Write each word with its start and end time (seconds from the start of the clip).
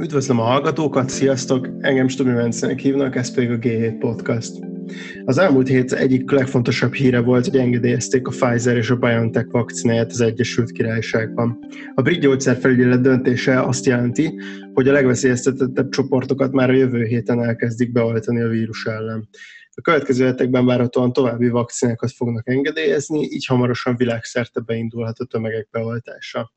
Üdvözlöm 0.00 0.40
a 0.40 0.42
hallgatókat, 0.42 1.08
sziasztok! 1.08 1.68
Engem 1.78 2.08
Stumi 2.08 2.32
Vencenek 2.32 2.78
hívnak, 2.78 3.16
ez 3.16 3.34
pedig 3.34 3.50
a 3.50 3.58
G7 3.58 3.96
Podcast. 3.98 4.52
Az 5.24 5.38
elmúlt 5.38 5.68
hét 5.68 5.92
egyik 5.92 6.30
legfontosabb 6.30 6.92
híre 6.92 7.20
volt, 7.20 7.44
hogy 7.44 7.56
engedélyezték 7.56 8.26
a 8.26 8.30
Pfizer 8.30 8.76
és 8.76 8.90
a 8.90 8.96
BioNTech 8.96 9.50
vakcináját 9.50 10.10
az 10.10 10.20
Egyesült 10.20 10.70
Királyságban. 10.70 11.58
A 11.94 12.02
brit 12.02 12.20
gyógyszerfelügyelet 12.20 13.00
döntése 13.00 13.62
azt 13.62 13.86
jelenti, 13.86 14.40
hogy 14.72 14.88
a 14.88 14.92
legveszélyeztetettebb 14.92 15.88
csoportokat 15.88 16.52
már 16.52 16.70
a 16.70 16.74
jövő 16.74 17.04
héten 17.04 17.44
elkezdik 17.44 17.92
beoltani 17.92 18.40
a 18.40 18.48
vírus 18.48 18.86
ellen. 18.86 19.28
A 19.74 19.80
következő 19.80 20.24
hetekben 20.24 20.66
várhatóan 20.66 21.12
további 21.12 21.48
vakcinákat 21.48 22.12
fognak 22.12 22.48
engedélyezni, 22.48 23.20
így 23.20 23.46
hamarosan 23.46 23.96
világszerte 23.96 24.60
beindulhat 24.60 25.18
a 25.18 25.24
tömegek 25.24 25.68
beoltása. 25.70 26.52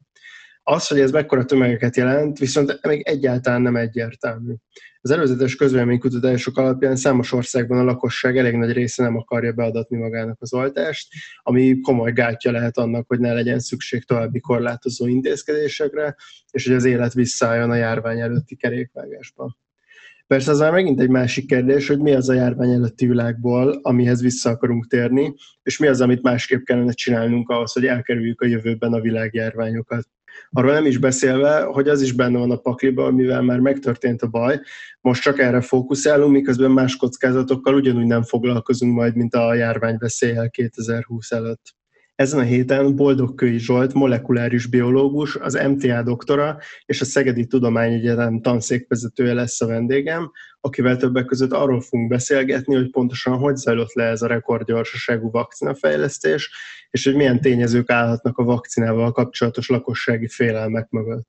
Az, 0.63 0.87
hogy 0.87 0.99
ez 0.99 1.11
mekkora 1.11 1.45
tömegeket 1.45 1.95
jelent, 1.95 2.37
viszont 2.37 2.79
még 2.87 3.01
egyáltalán 3.01 3.61
nem 3.61 3.75
egyértelmű. 3.75 4.53
Az 5.01 5.11
előzetes 5.11 5.55
közvéleménykutatások 5.55 6.57
alapján 6.57 6.95
számos 6.95 7.31
országban 7.31 7.77
a 7.77 7.83
lakosság 7.83 8.37
elég 8.37 8.55
nagy 8.55 8.71
része 8.71 9.03
nem 9.03 9.17
akarja 9.17 9.51
beadatni 9.51 9.97
magának 9.97 10.37
az 10.41 10.53
oltást, 10.53 11.07
ami 11.41 11.79
komoly 11.79 12.11
gátja 12.11 12.51
lehet 12.51 12.77
annak, 12.77 13.07
hogy 13.07 13.19
ne 13.19 13.33
legyen 13.33 13.59
szükség 13.59 14.03
további 14.03 14.39
korlátozó 14.39 15.07
intézkedésekre, 15.07 16.15
és 16.51 16.65
hogy 16.65 16.75
az 16.75 16.85
élet 16.85 17.13
visszaálljon 17.13 17.71
a 17.71 17.75
járvány 17.75 18.19
előtti 18.19 18.55
kerékvágásban. 18.55 19.57
Persze 20.27 20.51
az 20.51 20.59
már 20.59 20.71
megint 20.71 20.99
egy 20.99 21.09
másik 21.09 21.47
kérdés, 21.47 21.87
hogy 21.87 21.99
mi 21.99 22.13
az 22.13 22.29
a 22.29 22.33
járvány 22.33 22.71
előtti 22.71 23.05
világból, 23.05 23.79
amihez 23.81 24.21
vissza 24.21 24.49
akarunk 24.49 24.87
térni, 24.87 25.33
és 25.63 25.77
mi 25.77 25.87
az, 25.87 26.01
amit 26.01 26.21
másképp 26.21 26.63
kellene 26.63 26.91
csinálnunk 26.91 27.49
ahhoz, 27.49 27.71
hogy 27.71 27.85
elkerüljük 27.85 28.41
a 28.41 28.45
jövőben 28.45 28.93
a 28.93 29.01
világjárványokat. 29.01 30.07
Arról 30.49 30.73
nem 30.73 30.85
is 30.85 30.97
beszélve, 30.97 31.61
hogy 31.61 31.87
az 31.87 32.01
is 32.01 32.11
benne 32.11 32.37
van 32.37 32.51
a 32.51 32.57
pakliban, 32.57 33.13
mivel 33.13 33.41
már 33.41 33.59
megtörtént 33.59 34.21
a 34.21 34.27
baj, 34.27 34.59
most 35.01 35.21
csak 35.21 35.39
erre 35.39 35.61
fókuszálunk, 35.61 36.31
miközben 36.31 36.71
más 36.71 36.95
kockázatokkal 36.95 37.73
ugyanúgy 37.73 38.05
nem 38.05 38.23
foglalkozunk 38.23 38.95
majd, 38.95 39.15
mint 39.15 39.33
a 39.33 39.53
járvány 39.53 39.97
veszélyel 39.99 40.49
2020 40.49 41.31
előtt. 41.31 41.75
Ezen 42.15 42.39
a 42.39 42.43
héten 42.43 42.95
Boldogkői 42.95 43.59
Zsolt 43.59 43.93
molekuláris 43.93 44.65
biológus, 44.65 45.35
az 45.35 45.53
MTA 45.53 46.03
doktora 46.03 46.57
és 46.85 47.01
a 47.01 47.05
Szegedi 47.05 47.45
Tudományegyetem 47.45 48.41
tanszékvezetője 48.41 49.33
lesz 49.33 49.61
a 49.61 49.67
vendégem, 49.67 50.31
akivel 50.65 50.97
többek 50.97 51.25
között 51.25 51.51
arról 51.51 51.81
fogunk 51.81 52.09
beszélgetni, 52.09 52.75
hogy 52.75 52.89
pontosan 52.89 53.37
hogy 53.37 53.55
zajlott 53.55 53.93
le 53.93 54.03
ez 54.03 54.21
a 54.21 54.27
rekordgyorsaságú 54.27 55.31
vakcinafejlesztés, 55.31 56.51
és 56.89 57.05
hogy 57.05 57.15
milyen 57.15 57.41
tényezők 57.41 57.89
állhatnak 57.89 58.37
a 58.37 58.43
vakcinával 58.43 59.11
kapcsolatos 59.11 59.69
lakossági 59.69 60.27
félelmek 60.27 60.89
mögött. 60.89 61.27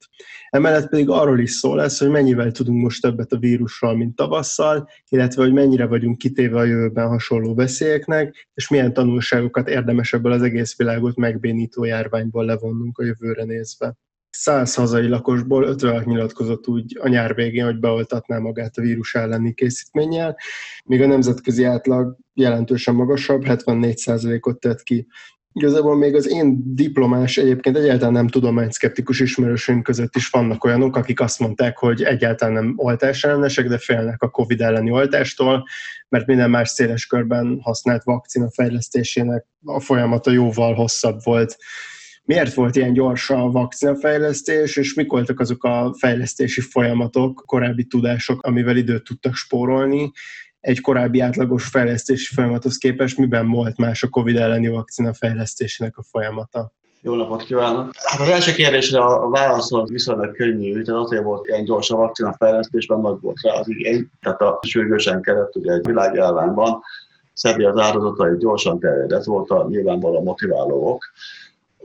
Emellett 0.51 0.89
pedig 0.89 1.09
arról 1.09 1.41
is 1.41 1.51
szó 1.51 1.75
lesz, 1.75 1.99
hogy 1.99 2.11
mennyivel 2.11 2.51
tudunk 2.51 2.83
most 2.83 3.03
többet 3.03 3.33
a 3.33 3.39
vírusról, 3.39 3.97
mint 3.97 4.17
tavasszal, 4.17 4.89
illetve 5.09 5.43
hogy 5.43 5.53
mennyire 5.53 5.87
vagyunk 5.87 6.19
kitéve 6.19 6.59
a 6.59 6.65
jövőben 6.65 7.09
hasonló 7.09 7.55
veszélyeknek, 7.55 8.49
és 8.55 8.69
milyen 8.69 8.93
tanulságokat 8.93 9.69
érdemes 9.69 10.13
ebből 10.13 10.33
az 10.33 10.43
egész 10.43 10.77
világot 10.77 11.17
megbénító 11.17 11.85
járványból 11.85 12.45
levonnunk 12.45 12.99
a 12.99 13.05
jövőre 13.05 13.45
nézve. 13.45 13.97
100 14.37 14.75
hazai 14.75 15.09
lakosból 15.09 15.65
56 15.65 16.05
nyilatkozott 16.05 16.69
úgy 16.69 16.99
a 17.01 17.09
nyár 17.09 17.35
végén, 17.35 17.65
hogy 17.65 17.79
beoltatná 17.79 18.39
magát 18.39 18.77
a 18.77 18.81
vírus 18.81 19.15
elleni 19.15 19.55
készítménnyel, 19.55 20.37
míg 20.85 21.03
a 21.03 21.07
nemzetközi 21.07 21.65
átlag 21.65 22.17
jelentősen 22.33 22.95
magasabb, 22.95 23.43
74%-ot 23.47 24.61
tett 24.61 24.83
ki. 24.83 25.07
Igazából 25.53 25.97
még 25.97 26.15
az 26.15 26.29
én 26.29 26.75
diplomás, 26.75 27.37
egyébként 27.37 27.77
egyáltalán 27.77 28.13
nem 28.13 28.29
tudományszkeptikus 28.29 29.21
ismerősünk 29.21 29.83
között 29.83 30.17
is 30.17 30.29
vannak 30.29 30.65
olyanok, 30.65 30.97
akik 30.97 31.21
azt 31.21 31.39
mondták, 31.39 31.79
hogy 31.79 32.03
egyáltalán 32.03 32.55
nem 32.55 32.75
oltás 32.77 33.25
ellenesek, 33.25 33.69
de 33.69 33.79
félnek 33.79 34.23
a 34.23 34.31
COVID 34.31 34.61
elleni 34.61 34.91
oltástól, 34.91 35.65
mert 36.09 36.27
minden 36.27 36.51
más 36.51 36.69
széles 36.69 37.07
körben 37.07 37.59
használt 37.63 38.03
vakcina 38.05 38.51
fejlesztésének 38.51 39.47
a 39.65 39.81
folyamata 39.81 40.31
jóval 40.31 40.75
hosszabb 40.75 41.19
volt. 41.23 41.57
Miért 42.27 42.55
volt 42.55 42.77
ilyen 42.77 42.93
gyors 42.93 43.31
a 43.31 43.51
vakcinafejlesztés, 43.51 44.77
és 44.77 44.95
mik 44.95 45.11
voltak 45.11 45.41
azok 45.41 45.65
a 45.65 45.95
fejlesztési 45.99 46.61
folyamatok, 46.61 47.43
korábbi 47.47 47.85
tudások, 47.85 48.43
amivel 48.43 48.77
időt 48.77 49.05
tudtak 49.05 49.35
spórolni, 49.35 50.13
egy 50.61 50.81
korábbi 50.81 51.21
átlagos 51.21 51.67
fejlesztési 51.67 52.35
folyamathoz 52.35 52.77
képest 52.77 53.19
miben 53.19 53.51
volt 53.51 53.77
más 53.77 54.03
a 54.03 54.09
COVID 54.09 54.37
elleni 54.37 54.69
vakcina 54.69 55.15
fejlesztésének 55.15 55.97
a 55.97 56.03
folyamata? 56.03 56.73
Jó 57.01 57.15
napot 57.15 57.45
kívánok! 57.45 57.91
Hát 57.95 58.21
az 58.21 58.29
első 58.29 58.53
kérdésre 58.53 59.01
a 59.01 59.29
válasz 59.29 59.73
az 59.73 59.91
viszonylag 59.91 60.37
könnyű, 60.37 60.83
tehát 60.83 61.01
azért 61.01 61.23
volt 61.23 61.47
ilyen 61.47 61.65
gyors 61.65 61.91
a 61.91 61.97
vakcina 61.97 62.35
fejlesztésben, 62.39 63.01
nagy 63.01 63.21
volt 63.21 63.41
rá 63.43 63.53
az 63.53 63.69
igény, 63.69 64.09
tehát 64.21 64.41
a 64.41 64.61
sürgősen 64.67 65.23
kellett 65.23 65.57
ugye 65.57 65.73
egy 65.73 65.87
világjárványban 65.87 66.81
szedni 67.33 67.65
az 67.65 67.79
áldozatai 67.79 68.37
gyorsan 68.39 68.79
terjed, 68.79 69.13
ez 69.13 69.27
volt 69.27 69.51
a 69.51 69.67
nyilvánvaló 69.69 70.23
motiválók. 70.23 71.05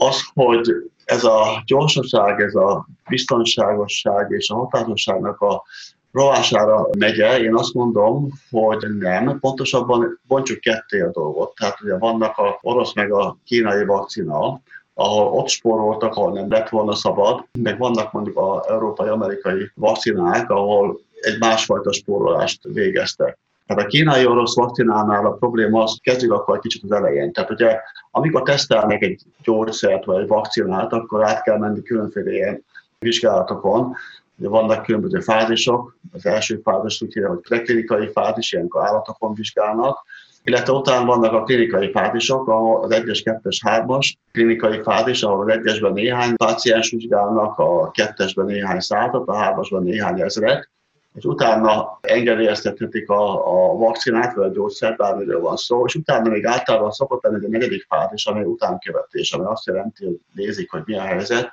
Az, 0.01 0.21
hogy 0.33 0.91
ez 1.05 1.23
a 1.23 1.63
gyorsaság, 1.65 2.41
ez 2.41 2.55
a 2.55 2.87
biztonságosság 3.09 4.31
és 4.31 4.49
a 4.49 4.55
hatásosságnak 4.55 5.41
a 5.41 5.63
rovására 6.11 6.87
megye, 6.97 7.39
én 7.39 7.55
azt 7.55 7.73
mondom, 7.73 8.29
hogy 8.51 8.85
nem, 8.97 9.39
pontosabban 9.39 10.19
bontsuk 10.27 10.59
ketté 10.59 10.99
a 10.99 11.11
dolgot. 11.11 11.55
Tehát 11.55 11.81
ugye 11.81 11.97
vannak 11.97 12.37
a 12.37 12.59
orosz 12.61 12.93
meg 12.93 13.11
a 13.11 13.37
kínai 13.45 13.85
vakcina, 13.85 14.61
ahol 14.93 15.27
ott 15.27 15.47
spóroltak, 15.47 16.15
ahol 16.15 16.31
nem 16.31 16.49
lett 16.49 16.69
volna 16.69 16.95
szabad, 16.95 17.45
meg 17.51 17.77
vannak 17.77 18.11
mondjuk 18.11 18.37
az 18.37 18.67
európai-amerikai 18.67 19.71
vakcinák, 19.75 20.49
ahol 20.49 20.99
egy 21.21 21.39
másfajta 21.39 21.93
spórolást 21.93 22.59
végeztek. 22.63 23.37
Tehát 23.69 23.83
a 23.83 23.87
kínai-orosz 23.87 24.55
vakcinánál 24.55 25.25
a 25.25 25.31
probléma 25.31 25.83
az, 25.83 25.97
kezdjük 26.01 26.31
akkor 26.31 26.55
egy 26.55 26.61
kicsit 26.61 26.83
az 26.83 26.91
elején. 26.91 27.31
Tehát 27.31 27.51
ugye, 27.51 27.79
amikor 28.11 28.41
tesztelnek 28.41 29.01
egy 29.01 29.21
gyógyszert 29.43 30.05
vagy 30.05 30.21
egy 30.21 30.27
vakcinát, 30.27 30.93
akkor 30.93 31.27
át 31.27 31.43
kell 31.43 31.57
menni 31.57 31.81
különféle 31.81 32.31
ilyen 32.31 32.65
vizsgálatokon, 32.99 33.95
Ugye 34.37 34.49
vannak 34.49 34.83
különböző 34.83 35.19
fázisok, 35.19 35.97
az 36.11 36.25
első 36.25 36.61
fázis 36.63 37.01
úgy 37.01 37.13
hívja, 37.13 37.29
hogy 37.29 37.39
preklinikai 37.39 38.07
fázis, 38.11 38.51
ilyenkor 38.51 38.85
állatokon 38.85 39.33
vizsgálnak, 39.33 40.05
illetve 40.43 40.73
utána 40.73 41.05
vannak 41.05 41.33
a 41.33 41.43
klinikai 41.43 41.91
fázisok, 41.91 42.47
ahol 42.47 42.83
az 42.83 42.89
1-es, 42.93 43.21
2-es, 43.23 43.57
3-as 43.63 44.13
klinikai 44.31 44.81
fázis, 44.81 45.23
ahol 45.23 45.51
az 45.51 45.57
1-esben 45.61 45.93
néhány 45.93 46.35
páciens 46.35 46.89
vizsgálnak, 46.89 47.57
a 47.57 47.91
2-esben 47.91 48.45
néhány 48.45 48.79
százat, 48.79 49.27
a 49.27 49.33
3-asban 49.33 49.79
néhány 49.79 50.21
ezret, 50.21 50.69
és 51.15 51.23
utána 51.23 51.99
engedélyeztethetik 52.01 53.09
a, 53.09 53.47
a 53.47 53.77
vakcinát, 53.77 54.35
vagy 54.35 54.45
a 54.45 54.51
gyógyszert, 54.51 54.97
bármiről 54.97 55.41
van 55.41 55.55
szó, 55.55 55.85
és 55.85 55.95
utána 55.95 56.29
még 56.29 56.45
általában 56.45 56.91
szokott 56.91 57.23
lenni 57.23 57.45
egy 57.45 57.51
negyedik 57.51 57.85
fázis, 57.89 58.25
ami 58.25 58.43
utánkövetés, 58.43 59.33
ami 59.33 59.45
azt 59.45 59.65
jelenti, 59.65 60.05
hogy 60.05 60.19
nézik, 60.33 60.71
hogy 60.71 60.81
mi 60.85 60.97
a 60.97 61.01
helyzet, 61.01 61.51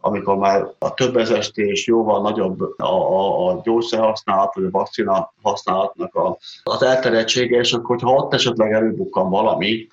amikor 0.00 0.36
már 0.36 0.66
a 0.78 0.94
több 0.94 1.16
ezestés 1.16 1.86
jóval 1.86 2.22
nagyobb 2.22 2.60
a, 2.60 2.84
a, 2.86 3.48
a 3.48 3.60
gyógyszer 3.64 4.00
használat, 4.00 4.54
vagy 4.54 4.64
a 4.64 4.70
vakcina 4.70 5.32
használatnak 5.42 6.14
a, 6.14 6.38
az 6.62 6.82
elterjedtsége, 6.82 7.58
és 7.58 7.72
akkor, 7.72 8.00
ha 8.00 8.12
ott 8.12 8.34
esetleg 8.34 8.72
előbukkan 8.72 9.30
valami, 9.30 9.88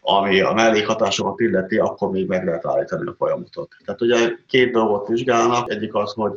ami 0.00 0.40
a 0.40 0.52
mellékhatásokat 0.52 1.40
illeti, 1.40 1.78
akkor 1.78 2.10
még 2.10 2.26
meg 2.26 2.44
lehet 2.44 2.66
állítani 2.66 3.08
a 3.08 3.14
folyamatot. 3.18 3.68
Tehát 3.84 4.00
ugye 4.00 4.30
két 4.48 4.72
dolgot 4.72 5.08
vizsgálnak, 5.08 5.70
egyik 5.70 5.94
az, 5.94 6.12
hogy 6.12 6.32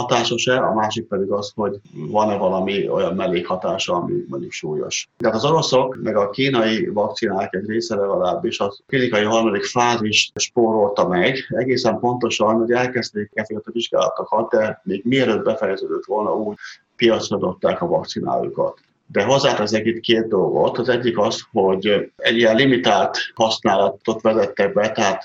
hatásos-e, 0.00 0.62
a 0.62 0.74
másik 0.74 1.06
pedig 1.06 1.30
az, 1.30 1.52
hogy 1.54 1.80
van-e 1.94 2.36
valami 2.36 2.88
olyan 2.88 3.14
mellékhatása, 3.14 3.94
ami 3.94 4.24
mondjuk 4.28 4.52
súlyos. 4.52 5.08
Tehát 5.16 5.36
az 5.36 5.44
oroszok, 5.44 5.98
meg 6.02 6.16
a 6.16 6.30
kínai 6.30 6.86
vakcinák 6.86 7.54
egy 7.54 7.66
része 7.66 7.96
legalábbis 7.96 8.58
a 8.58 8.74
klinikai 8.86 9.24
harmadik 9.24 9.64
fázis 9.64 10.32
spórolta 10.34 11.08
meg, 11.08 11.36
egészen 11.48 11.98
pontosan, 11.98 12.54
hogy 12.54 12.70
elkezdték 12.70 13.30
ezeket 13.34 13.66
a 13.66 13.70
vizsgálatokat, 13.72 14.50
de 14.50 14.80
még 14.84 15.04
mielőtt 15.04 15.44
befejeződött 15.44 16.04
volna 16.04 16.36
úgy, 16.36 16.56
piacra 16.96 17.36
dobták 17.36 17.82
a 17.82 17.86
vakcinájukat 17.86 18.80
de 19.06 19.22
hozzáteszek 19.22 19.84
itt 19.84 20.00
két 20.00 20.28
dolgot. 20.28 20.78
Az 20.78 20.88
egyik 20.88 21.18
az, 21.18 21.40
hogy 21.52 22.10
egy 22.16 22.36
ilyen 22.36 22.56
limitált 22.56 23.18
használatot 23.34 24.22
vezettek 24.22 24.72
be, 24.72 24.90
tehát 24.92 25.22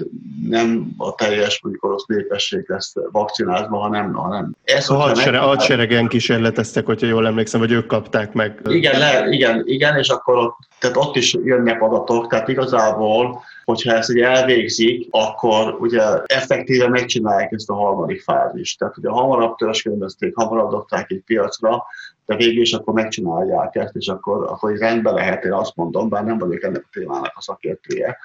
nem 0.49 0.93
a 0.97 1.15
teljes 1.15 1.61
mondjuk 1.61 1.83
orosz 1.83 2.05
népesség 2.05 2.63
lesz 2.67 2.93
vakcinázva, 3.11 3.77
hanem, 3.77 4.13
hanem 4.13 4.55
ez, 4.63 4.89
a 4.89 4.95
hadsere, 4.95 5.37
hadseregen 5.37 6.07
kísérleteztek, 6.07 6.85
hogyha 6.85 7.07
jól 7.07 7.27
emlékszem, 7.27 7.59
hogy 7.59 7.71
ők 7.71 7.85
kapták 7.85 8.33
meg. 8.33 8.59
Igen, 8.69 8.99
le, 8.99 9.27
igen, 9.29 9.61
igen, 9.65 9.97
és 9.97 10.09
akkor 10.09 10.37
ott, 10.37 10.57
tehát 10.79 10.97
ott 10.97 11.15
is 11.15 11.33
jönnek 11.43 11.81
adatok, 11.81 12.27
tehát 12.27 12.47
igazából 12.47 13.43
hogyha 13.71 13.93
ezt 13.93 14.09
ugye 14.09 14.27
elvégzik, 14.27 15.07
akkor 15.11 15.77
ugye 15.79 16.01
effektíve 16.25 16.87
megcsinálják 16.87 17.51
ezt 17.51 17.69
a 17.69 17.73
harmadik 17.73 18.21
fázist. 18.21 18.79
Tehát 18.79 18.97
ugye 18.97 19.09
hamarabb 19.09 19.55
törzskörözték, 19.55 20.35
hamarabb 20.35 20.71
dobták 20.71 21.11
egy 21.11 21.21
piacra, 21.25 21.83
de 22.31 22.37
végül 22.37 22.61
is 22.61 22.73
akkor 22.73 22.93
megcsinálják 22.93 23.75
ezt, 23.75 23.95
és 23.95 24.07
akkor, 24.07 24.43
akkor 24.43 24.77
rendben 24.77 25.13
lehet, 25.13 25.43
én 25.43 25.53
azt 25.53 25.75
mondom, 25.75 26.09
bár 26.09 26.23
nem 26.23 26.37
vagyok 26.37 26.63
ennek 26.63 26.83
a 26.85 26.89
témának 26.91 27.31
a 27.35 27.41
szakértője, 27.41 28.17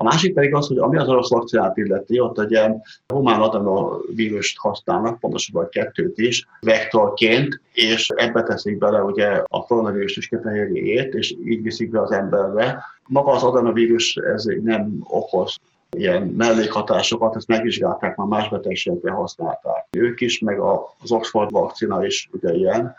A 0.00 0.04
másik 0.04 0.34
pedig 0.34 0.54
az, 0.54 0.66
hogy 0.66 0.78
ami 0.78 0.96
az 0.96 1.08
orosz 1.08 1.30
vakcinát 1.30 1.76
illeti, 1.76 2.20
ott 2.20 2.38
egy 2.38 2.50
ilyen 2.50 2.82
humán 3.08 3.40
adenovírust 3.40 4.58
használnak, 4.58 5.20
pontosabban 5.20 5.68
kettőt 5.68 6.18
is, 6.18 6.46
vektorként, 6.60 7.60
és 7.72 8.08
ebbe 8.14 8.42
teszik 8.42 8.78
bele 8.78 9.02
ugye 9.02 9.42
a 9.44 9.64
koronavírus 9.64 10.12
tüskefehérjéjét, 10.12 11.14
és 11.14 11.34
így 11.44 11.62
viszik 11.62 11.90
be 11.90 12.00
az 12.00 12.10
emberbe. 12.10 12.84
Maga 13.06 13.30
az 13.30 13.42
adenovírus 13.42 14.16
ez 14.16 14.44
nem 14.62 14.98
okoz 15.08 15.56
ilyen 15.96 16.22
mellékhatásokat, 16.22 17.36
ezt 17.36 17.48
megvizsgálták, 17.48 18.16
már 18.16 18.26
más 18.26 18.48
betegségekre 18.48 19.10
használták. 19.10 19.86
Ők 19.90 20.20
is, 20.20 20.38
meg 20.38 20.60
az 20.60 21.12
Oxford 21.12 21.50
vakcina 21.50 22.06
is 22.06 22.28
ugye 22.32 22.54
ilyen, 22.54 22.96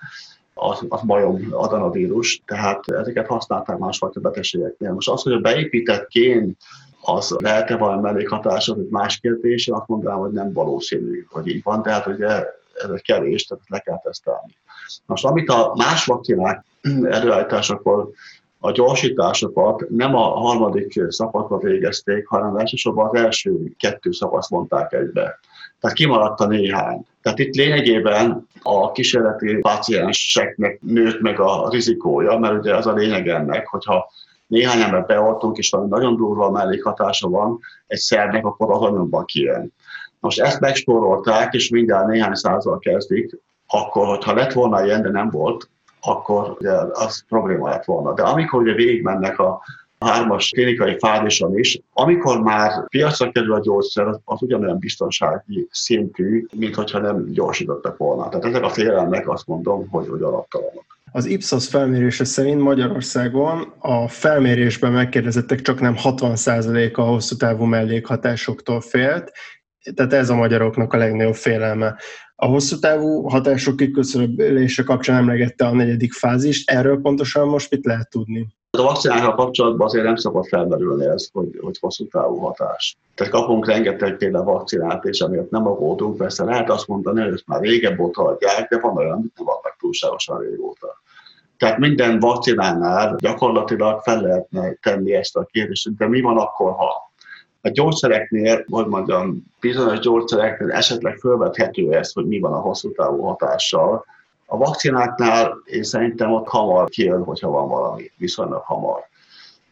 az, 0.59 0.85
az 0.89 1.01
majom 1.01 1.47
adanavírus, 1.51 2.41
tehát 2.45 2.91
ezeket 2.91 3.27
használták 3.27 3.77
másfajta 3.77 4.19
betegségeknél. 4.19 4.93
Most 4.93 5.09
az, 5.09 5.21
hogy 5.21 5.33
a 5.33 5.39
beépített 5.39 6.09
gén 6.09 6.57
az 7.01 7.35
lehet-e 7.37 7.77
valami 7.77 8.01
mellékhatása, 8.01 8.73
hogy 8.73 8.87
más 8.89 9.19
kérdés, 9.19 9.67
azt 9.67 9.87
mondanám, 9.87 10.19
hogy 10.19 10.31
nem 10.31 10.53
valószínű, 10.53 11.25
hogy 11.29 11.47
így 11.47 11.63
van, 11.63 11.83
tehát 11.83 12.07
ugye 12.07 12.27
ez 12.73 12.89
egy 12.93 13.01
kevés, 13.01 13.45
tehát 13.45 13.63
le 13.67 13.79
kell 13.79 13.99
tesztelni. 14.03 14.55
Most 15.05 15.25
amit 15.25 15.49
a 15.49 15.73
más 15.75 16.05
vakcinák 16.05 16.65
előállításakor 17.03 18.09
a 18.59 18.71
gyorsításokat 18.71 19.89
nem 19.89 20.15
a 20.15 20.21
harmadik 20.21 21.01
szakaszba 21.07 21.57
végezték, 21.57 22.27
hanem 22.27 22.55
elsősorban 22.55 23.07
az 23.07 23.15
első 23.15 23.75
kettő 23.77 24.11
szakasz 24.11 24.49
mondták 24.49 24.93
egybe. 24.93 25.39
Tehát 25.79 25.97
kimaradt 25.97 26.39
a 26.39 26.47
néhány. 26.47 27.05
Tehát 27.21 27.39
itt 27.39 27.55
lényegében 27.55 28.47
a 28.61 28.91
kísérleti 28.91 29.57
pácienseknek 29.57 30.79
nőtt 30.81 31.21
meg 31.21 31.39
a 31.39 31.69
rizikója, 31.69 32.37
mert 32.37 32.57
ugye 32.57 32.75
az 32.75 32.87
a 32.87 32.93
lényeg 32.93 33.27
ennek, 33.27 33.67
hogyha 33.67 34.11
néhány 34.47 34.81
embert 34.81 35.07
beoltunk, 35.07 35.57
és 35.57 35.69
valami 35.69 35.89
nagyon 35.89 36.15
durva 36.15 36.51
mellékhatása 36.51 37.29
van 37.29 37.59
egy 37.87 37.97
szernek, 37.97 38.45
akkor 38.45 38.71
az 38.71 38.81
anyagban 38.81 39.25
kijön. 39.25 39.73
Most 40.19 40.39
ezt 40.39 40.59
megspórolták, 40.59 41.53
és 41.53 41.69
mindjárt 41.69 42.07
néhány 42.07 42.33
százal 42.33 42.79
kezdik, 42.79 43.37
akkor, 43.67 44.07
hogyha 44.07 44.33
lett 44.33 44.53
volna 44.53 44.85
ilyen, 44.85 45.01
de 45.01 45.09
nem 45.09 45.29
volt, 45.29 45.69
akkor 46.01 46.55
ugye 46.59 46.71
az 46.91 47.23
probléma 47.27 47.69
lett 47.69 47.85
volna. 47.85 48.13
De 48.13 48.23
amikor 48.23 48.61
ugye 48.61 48.73
végigmennek 48.73 49.39
a 49.39 49.61
hármas 49.99 50.49
klinikai 50.49 50.97
fázison 50.97 51.57
is, 51.57 51.79
amikor 51.93 52.41
már 52.41 52.87
piacra 52.87 53.31
kerül 53.31 53.53
a 53.53 53.59
gyógyszer, 53.59 54.07
az 54.23 54.41
ugyanolyan 54.41 54.77
biztonsági 54.77 55.67
szintű, 55.71 56.45
mint 56.55 56.75
hogyha 56.75 56.99
nem 56.99 57.31
gyorsítottak 57.31 57.97
volna. 57.97 58.29
Tehát 58.29 58.45
ezek 58.45 58.63
a 58.63 58.69
félelmek 58.69 59.29
azt 59.29 59.47
mondom, 59.47 59.87
hogy, 59.89 60.07
hogy 60.07 60.21
alaptalanok. 60.21 60.85
Az 61.11 61.25
Ipsos 61.25 61.67
felmérése 61.67 62.23
szerint 62.23 62.61
Magyarországon 62.61 63.73
a 63.79 64.07
felmérésben 64.07 64.91
megkérdezettek 64.91 65.61
csak 65.61 65.79
nem 65.79 65.95
60%-a 66.03 67.01
hosszú 67.01 67.35
távú 67.35 67.63
mellékhatásoktól 67.63 68.81
félt, 68.81 69.31
tehát 69.95 70.13
ez 70.13 70.29
a 70.29 70.35
magyaroknak 70.35 70.93
a 70.93 70.97
legnagyobb 70.97 71.35
félelme. 71.35 71.95
A 72.35 72.45
hosszú 72.45 72.79
távú 72.79 73.27
hatások 73.27 73.75
kiküszöbölése 73.75 74.83
kapcsán 74.83 75.17
emlegette 75.17 75.65
a 75.65 75.73
negyedik 75.73 76.13
fázist, 76.13 76.69
erről 76.69 77.01
pontosan 77.01 77.47
most 77.47 77.71
mit 77.71 77.85
lehet 77.85 78.09
tudni? 78.09 78.47
A 78.77 78.81
vakcinákkal 78.81 79.35
kapcsolatban 79.35 79.87
azért 79.87 80.05
nem 80.05 80.15
szabad 80.15 80.45
felmerülni 80.45 81.05
ez, 81.05 81.29
hogy, 81.31 81.59
hogy 81.61 81.77
hosszú 81.79 82.07
távú 82.07 82.37
hatás. 82.37 82.97
Tehát 83.15 83.33
kapunk 83.33 83.67
rengeteg 83.67 84.17
például 84.17 84.43
vakcinát, 84.43 85.05
és 85.05 85.21
amiatt 85.21 85.49
nem 85.49 85.67
aggódunk, 85.67 86.17
persze 86.17 86.43
lehet 86.43 86.69
azt 86.69 86.87
mondani, 86.87 87.21
hogy 87.21 87.33
ezt 87.33 87.47
már 87.47 87.61
régebb 87.61 87.99
óta 87.99 88.23
adják, 88.23 88.69
de 88.69 88.79
van 88.79 88.97
olyan, 88.97 89.11
amit 89.11 89.37
nem 89.37 89.47
adnak 89.47 89.75
túlságosan 89.79 90.39
régóta. 90.39 91.01
Tehát 91.57 91.77
minden 91.77 92.19
vakcinánál 92.19 93.15
gyakorlatilag 93.19 94.01
fel 94.01 94.21
lehetne 94.21 94.73
tenni 94.73 95.13
ezt 95.13 95.35
a 95.35 95.47
kérdést, 95.51 95.95
de 95.97 96.07
mi 96.07 96.21
van 96.21 96.37
akkor, 96.37 96.71
ha 96.71 97.11
a 97.61 97.69
gyógyszereknél, 97.69 98.65
hogy 98.69 98.85
mondjam, 98.85 99.43
bizonyos 99.59 99.99
gyógyszereknél 99.99 100.71
esetleg 100.71 101.17
felvethető 101.17 101.93
ez, 101.93 102.13
hogy 102.13 102.25
mi 102.25 102.39
van 102.39 102.53
a 102.53 102.59
hosszú 102.59 102.91
távú 102.91 103.21
hatással. 103.21 104.05
A 104.51 104.57
vakcináknál 104.57 105.57
én 105.65 105.83
szerintem 105.83 106.31
ott 106.31 106.47
hamar 106.47 106.89
kijön, 106.89 107.23
hogyha 107.23 107.49
van 107.49 107.67
valami, 107.67 108.11
viszonylag 108.17 108.61
hamar. 108.61 109.07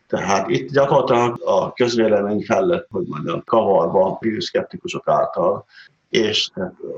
Tehát 0.07 0.49
itt 0.49 0.71
gyakorlatilag 0.71 1.41
a 1.45 1.73
közvélemény 1.73 2.43
fel 2.43 2.85
hogy 2.89 3.05
mondjam, 3.07 3.43
kavarba 3.45 4.17
víruszkeptikusok 4.19 5.07
által, 5.07 5.65
és 6.09 6.49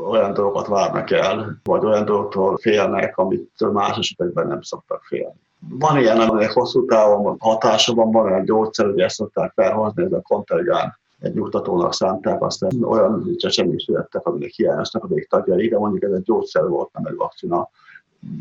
olyan 0.10 0.34
dolgokat 0.34 0.68
várnak 0.68 1.12
el, 1.12 1.60
vagy 1.64 1.86
olyan 1.86 2.06
dolgoktól 2.06 2.58
félnek, 2.58 3.18
amit 3.18 3.72
más 3.72 3.98
esetekben 3.98 4.48
nem 4.48 4.62
szoktak 4.62 5.04
félni. 5.04 5.40
Van 5.70 5.98
ilyen, 5.98 6.20
aminek 6.20 6.52
hosszú 6.52 6.86
távon 6.86 7.36
hatása 7.40 7.94
van, 7.94 8.12
van 8.12 8.26
olyan 8.26 8.46
gyógyszer, 8.46 8.86
hogy 8.86 9.00
ezt 9.00 9.16
szokták 9.16 9.52
felhozni, 9.56 10.04
ez 10.04 10.12
a 10.12 10.22
kontergán 10.22 11.00
egy 11.20 11.34
nyugtatónak 11.34 11.94
szánták, 11.94 12.42
aztán 12.42 12.84
olyan 12.84 13.36
csecsemés 13.38 13.84
születtek, 13.84 14.26
aminek 14.26 14.50
hiányoztak 14.50 15.04
a 15.04 15.08
végtagjai, 15.08 15.68
de 15.68 15.78
mondjuk 15.78 16.04
ez 16.04 16.12
egy 16.12 16.24
gyógyszer 16.24 16.68
volt, 16.68 16.90
nem 16.94 17.06
egy 17.06 17.16
vakcina, 17.16 17.70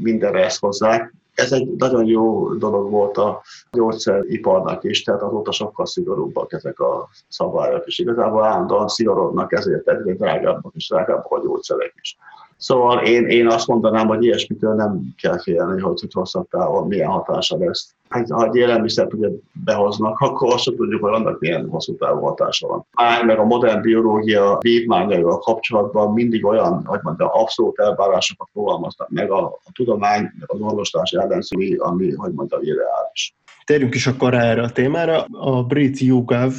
mindenre 0.02 0.44
ezt 0.44 0.60
hozzák. 0.60 1.14
Ez 1.34 1.52
egy 1.52 1.76
nagyon 1.76 2.04
jó 2.04 2.54
dolog 2.54 2.90
volt 2.90 3.16
a 3.16 3.42
gyógyszeriparnak 3.72 4.84
is, 4.84 5.02
tehát 5.02 5.22
azóta 5.22 5.52
sokkal 5.52 5.86
szigorúbbak 5.86 6.52
ezek 6.52 6.80
a 6.80 7.08
szabályok, 7.28 7.86
és 7.86 7.98
igazából 7.98 8.44
állandóan 8.44 8.88
szigorodnak, 8.88 9.52
ezért 9.52 9.88
egyre 9.88 10.14
drágábbak 10.14 10.74
és 10.74 10.88
drágábbak 10.88 11.32
a 11.32 11.42
gyógyszerek 11.42 11.94
is. 12.00 12.18
Szóval 12.58 12.98
én, 13.04 13.26
én 13.26 13.46
azt 13.46 13.66
mondanám, 13.66 14.06
hogy 14.06 14.24
ilyesmitől 14.24 14.74
nem 14.74 15.00
kell 15.22 15.38
félni, 15.38 15.80
hogy, 15.80 16.00
hogy 16.00 16.12
hosszabb 16.12 16.48
távon 16.48 16.86
milyen 16.86 17.08
hatása 17.08 17.56
lesz. 17.58 17.94
Hát, 18.08 18.30
ha 18.30 18.44
egy 18.44 18.54
élelmiszert 18.54 19.14
ugye 19.14 19.28
behoznak, 19.64 20.18
akkor 20.18 20.52
azt 20.52 20.64
tudjuk, 20.64 21.02
hogy 21.02 21.14
annak 21.14 21.40
milyen 21.40 21.68
hosszú 21.68 21.96
távú 21.96 22.20
hatása 22.20 22.66
van. 22.66 22.86
Már 22.96 23.24
meg 23.24 23.38
a 23.38 23.44
modern 23.44 23.80
biológia 23.80 24.58
vívmányaival 24.60 25.38
kapcsolatban 25.38 26.12
mindig 26.12 26.44
olyan, 26.44 26.84
hogy 26.84 27.00
mondjam, 27.02 27.28
abszolút 27.32 27.78
elvárásokat 27.78 28.48
fogalmaznak 28.52 29.08
meg 29.08 29.30
a, 29.30 29.44
a 29.46 29.70
tudomány, 29.72 30.20
meg 30.20 30.50
az 30.52 30.60
orvoslás 30.60 31.10
ellenszői, 31.10 31.74
ami, 31.74 32.14
hogy 32.14 32.32
mondjam, 32.32 32.62
irreális. 32.62 33.34
Térjünk 33.64 33.94
is 33.94 34.06
akkor 34.06 34.34
erre 34.34 34.62
a 34.62 34.70
témára. 34.70 35.24
A 35.30 35.62
brit 35.62 35.98
YouGov 35.98 36.52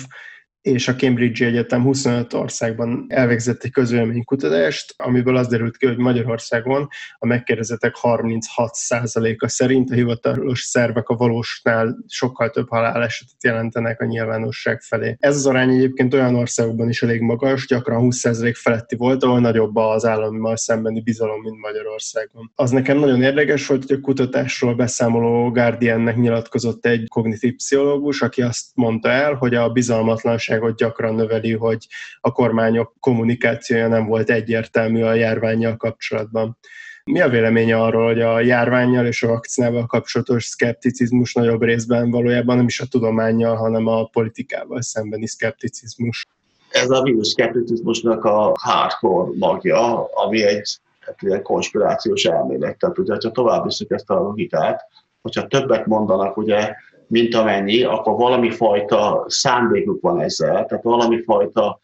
és 0.62 0.88
a 0.88 0.96
Cambridge 0.96 1.46
Egyetem 1.46 1.84
25 1.84 2.34
országban 2.34 3.06
elvégzett 3.08 3.64
egy 3.64 3.72
közvéleménykutatást, 3.72 4.94
amiből 4.98 5.38
az 5.38 5.48
derült 5.48 5.78
ki, 5.78 5.86
hogy 5.86 5.98
Magyarországon 5.98 6.88
a 7.18 7.26
megkérdezettek 7.26 7.96
36%-a 8.02 9.48
szerint 9.48 9.92
a 9.92 9.94
hivatalos 9.94 10.62
szervek 10.62 11.10
a 11.10 11.16
valósnál 11.16 11.98
sokkal 12.08 12.50
több 12.50 12.70
halálesetet 12.70 13.44
jelentenek 13.44 14.02
a 14.02 14.06
nyilvánosság 14.06 14.82
felé. 14.82 15.16
Ez 15.20 15.36
az 15.36 15.46
arány 15.46 15.70
egyébként 15.70 16.14
olyan 16.14 16.36
országokban 16.36 16.90
is 16.90 17.04
elég 17.04 17.22
magas, 17.22 17.68
gyakran 17.68 18.08
20% 18.12 18.54
feletti 18.56 18.96
volt, 18.96 19.24
ahol 19.24 19.40
nagyobb 19.40 19.76
az 19.76 20.06
állammal 20.06 20.58
szembeni 20.58 21.02
bizalom, 21.02 21.42
mint 21.42 21.60
Magyarországon. 21.60 22.52
Az 22.56 22.72
nekem 22.72 22.98
nagyon 22.98 23.22
érdekes 23.22 23.68
volt, 23.68 23.86
hogy 23.88 23.96
a 23.96 24.02
kutatásról 24.02 24.76
beszámoló 24.76 25.52
Guardiannek 25.52 26.16
nyilatkozott 26.16 26.86
egy 26.86 27.08
kognitív 27.08 27.56
pszichológus, 27.56 28.22
aki 28.22 28.42
azt 28.42 28.66
mondta 28.74 29.10
el, 29.10 29.34
hogy 29.34 29.56
a 29.56 29.70
bizalmatlanság 29.70 30.59
biztonságot 30.60 30.78
gyakran 30.78 31.16
növeli, 31.16 31.54
hogy 31.54 31.88
a 32.22 32.32
kormányok 32.32 32.94
kommunikációja 33.00 33.88
nem 33.88 34.06
volt 34.06 34.30
egyértelmű 34.30 35.02
a 35.02 35.14
járványjal 35.14 35.78
kapcsolatban. 35.78 36.58
Mi 37.04 37.22
a 37.22 37.30
véleménye 37.30 37.82
arról, 37.82 38.06
hogy 38.06 38.22
a 38.22 38.40
járványjal 38.40 39.06
és 39.06 39.24
a 39.24 39.28
vakcinával 39.28 39.86
kapcsolatos 39.86 40.46
szkepticizmus 40.46 41.34
nagyobb 41.34 41.62
részben 41.62 42.12
valójában 42.12 42.56
nem 42.56 42.66
is 42.66 42.80
a 42.80 42.86
tudományjal, 42.86 43.56
hanem 43.56 43.88
a 43.88 44.06
politikával 44.06 44.82
szembeni 44.82 45.28
szkepticizmus? 45.28 46.28
Ez 46.70 46.90
a 46.90 47.02
vírus 47.02 47.28
szkepticizmusnak 47.28 48.24
a 48.24 48.52
hardcore 48.60 49.32
magja, 49.40 50.06
ami 50.06 50.44
egy 50.44 50.78
hát 51.00 51.22
ilyen 51.22 51.42
konspirációs 51.42 52.24
elmélet. 52.24 52.78
Tehát 52.78 52.98
ugye, 52.98 53.14
ha 53.24 53.32
tovább 53.32 53.64
viszük 53.64 53.92
ezt 53.92 54.10
a 54.10 54.14
logikát, 54.14 54.82
hogyha 55.22 55.48
többet 55.48 55.86
mondanak 55.86 56.38
ugye 56.38 56.74
mint 57.10 57.36
amennyi, 57.36 57.84
akkor 57.84 58.16
valami 58.16 58.52
fajta 58.52 59.26
szándékuk 59.28 60.02
van 60.02 60.22
ezzel, 60.22 60.66
tehát 60.66 60.84
valami 60.84 61.24
fajta 61.24 61.82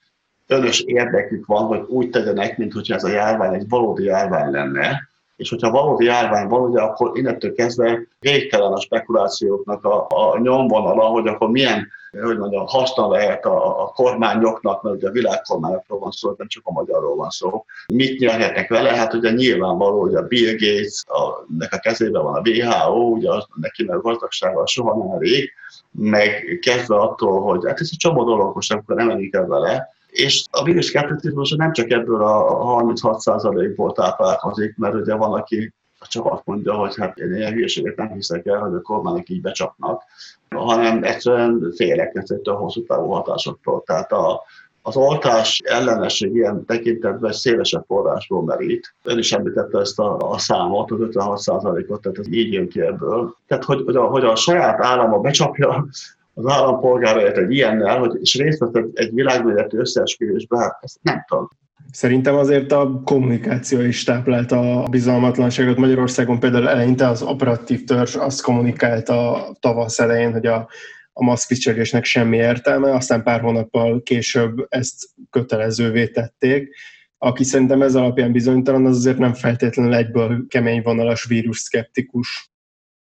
önös 0.48 0.80
érdekük 0.80 1.46
van, 1.46 1.66
hogy 1.66 1.84
úgy 1.88 2.10
tegyenek, 2.10 2.58
mint 2.58 2.74
ez 2.90 3.04
a 3.04 3.10
járvány 3.10 3.54
egy 3.54 3.70
valódi 3.70 4.04
járvány 4.04 4.52
lenne, 4.52 5.10
és 5.36 5.50
hogyha 5.50 5.72
valódi 5.72 6.06
járvány 6.06 6.48
van, 6.48 6.70
ugye 6.70 6.82
akkor 6.82 7.18
innentől 7.18 7.54
kezdve 7.54 8.08
végtelen 8.20 8.72
a 8.72 8.80
spekulációknak 8.80 9.84
a, 9.84 10.08
a 10.10 10.40
nyomvonala, 10.40 11.04
hogy 11.04 11.28
akkor 11.28 11.50
milyen 11.50 11.88
hogy 12.22 12.38
mondjam, 12.38 12.66
haszna 12.68 13.08
lehet 13.08 13.46
a, 13.46 13.84
a 13.84 13.88
kormányoknak, 13.88 14.82
mert 14.82 14.96
ugye 14.96 15.08
a 15.08 15.12
világkormányokról 15.12 16.00
van 16.00 16.12
szó, 16.12 16.34
nem 16.38 16.48
csak 16.48 16.64
a 16.66 16.72
magyarról 16.72 17.16
van 17.16 17.30
szó. 17.30 17.66
Mit 17.94 18.20
nyerhetnek 18.20 18.70
vele? 18.70 18.96
Hát 18.96 19.14
ugye 19.14 19.32
nyilvánvaló, 19.32 20.02
hogy 20.02 20.16
a 20.16 20.28
Bill 20.28 20.52
Gates, 20.52 21.04
a, 21.08 21.46
nek 21.58 21.74
a 21.74 21.78
kezében 21.78 22.24
van 22.24 22.36
a 22.36 22.50
WHO, 22.50 23.00
ugye 23.00 23.32
az, 23.32 23.46
neki 23.56 23.84
meg 23.84 24.02
gazdagsága 24.02 24.68
soha 24.68 24.98
nem 24.98 25.12
elég, 25.12 25.52
meg 25.92 26.60
kezdve 26.62 26.96
attól, 26.96 27.42
hogy 27.42 27.66
hát 27.66 27.80
ez 27.80 27.90
egy 27.92 27.98
csomó 27.98 28.24
dolog, 28.24 28.56
most 28.56 28.74
akkor 28.74 28.96
nem 28.96 29.08
menjünk 29.08 29.34
el 29.34 29.46
vele, 29.46 29.95
és 30.16 30.46
a 30.52 30.64
vírus 30.64 30.86
szkepticizmus 30.86 31.52
nem 31.52 31.72
csak 31.72 31.90
ebből 31.90 32.24
a 32.24 32.82
36%-ból 32.82 33.92
táplálkozik, 33.92 34.78
mert 34.78 34.94
ugye 34.94 35.16
van, 35.16 35.34
aki 35.34 35.74
csak 36.00 36.26
azt 36.26 36.46
mondja, 36.46 36.74
hogy 36.74 36.96
hát 36.96 37.18
én 37.18 37.36
ilyen 37.36 37.54
hülyeséget 37.54 37.96
nem 37.96 38.12
hiszek 38.12 38.46
el, 38.46 38.60
hogy 38.60 38.74
a 38.74 38.82
kormányok 38.82 39.30
így 39.30 39.42
becsapnak, 39.42 40.04
hanem 40.50 41.04
egyszerűen 41.04 41.74
félek 41.76 42.12
ettől 42.16 42.56
hosszú 42.56 42.84
távú 42.84 43.10
hatásoktól. 43.10 43.84
Tehát 43.86 44.12
a, 44.12 44.42
az 44.82 44.98
oltás 44.98 45.62
ellenesség 45.64 46.36
ilyen 46.36 46.66
tekintetben 46.66 47.32
szélesebb 47.32 47.84
forrásból 47.88 48.44
merít. 48.44 48.96
Ön 49.04 49.18
is 49.18 49.32
említette 49.32 49.80
ezt 49.80 50.00
a, 50.00 50.32
a 50.32 50.38
számot, 50.38 50.92
az 50.92 50.98
56%-ot, 51.02 52.02
tehát 52.02 52.18
ez 52.18 52.28
így 52.28 52.54
jön 52.54 52.70
ki 52.70 52.82
ebből. 52.82 53.36
Tehát, 53.48 53.64
hogy, 53.64 53.82
hogy, 53.86 53.96
a, 53.96 54.04
hogy 54.04 54.24
a 54.24 54.36
saját 54.36 54.84
állama 54.84 55.20
becsapja 55.20 55.88
az 56.38 56.46
állampolgárait 56.48 57.38
egy 57.38 57.52
ilyennel, 57.52 58.00
hogy, 58.00 58.18
és 58.22 58.36
részt 58.36 58.60
vett 58.60 58.76
egy, 58.94 59.14
világméretű 59.14 59.78
összeesküvésbe, 59.78 60.58
hát 60.58 60.78
ezt 60.82 60.98
nem 61.02 61.24
tudom. 61.28 61.50
Szerintem 61.92 62.36
azért 62.36 62.72
a 62.72 63.02
kommunikáció 63.06 63.80
is 63.80 64.04
táplálta 64.04 64.84
a 64.84 64.88
bizalmatlanságot. 64.90 65.78
Magyarországon 65.78 66.40
például 66.40 66.70
eleinte 66.70 67.08
az 67.08 67.22
operatív 67.22 67.84
törzs 67.84 68.16
azt 68.16 68.42
kommunikálta 68.42 69.48
tavasz 69.60 70.00
elején, 70.00 70.32
hogy 70.32 70.46
a, 70.46 70.70
a 71.14 71.24
maszkviselésnek 71.24 72.04
semmi 72.04 72.38
értelme, 72.38 72.94
aztán 72.94 73.24
pár 73.24 73.42
hónappal 73.42 74.02
később 74.02 74.66
ezt 74.70 75.06
kötelezővé 75.30 76.08
tették. 76.08 76.76
Aki 77.18 77.44
szerintem 77.44 77.82
ez 77.82 77.96
alapján 77.96 78.32
bizonytalan, 78.32 78.86
az 78.86 78.96
azért 78.96 79.18
nem 79.18 79.34
feltétlenül 79.34 79.94
egyből 79.94 80.46
kemény 80.48 80.82
vonalas 80.82 81.26
vírus 81.26 81.58
szkeptikus. 81.58 82.50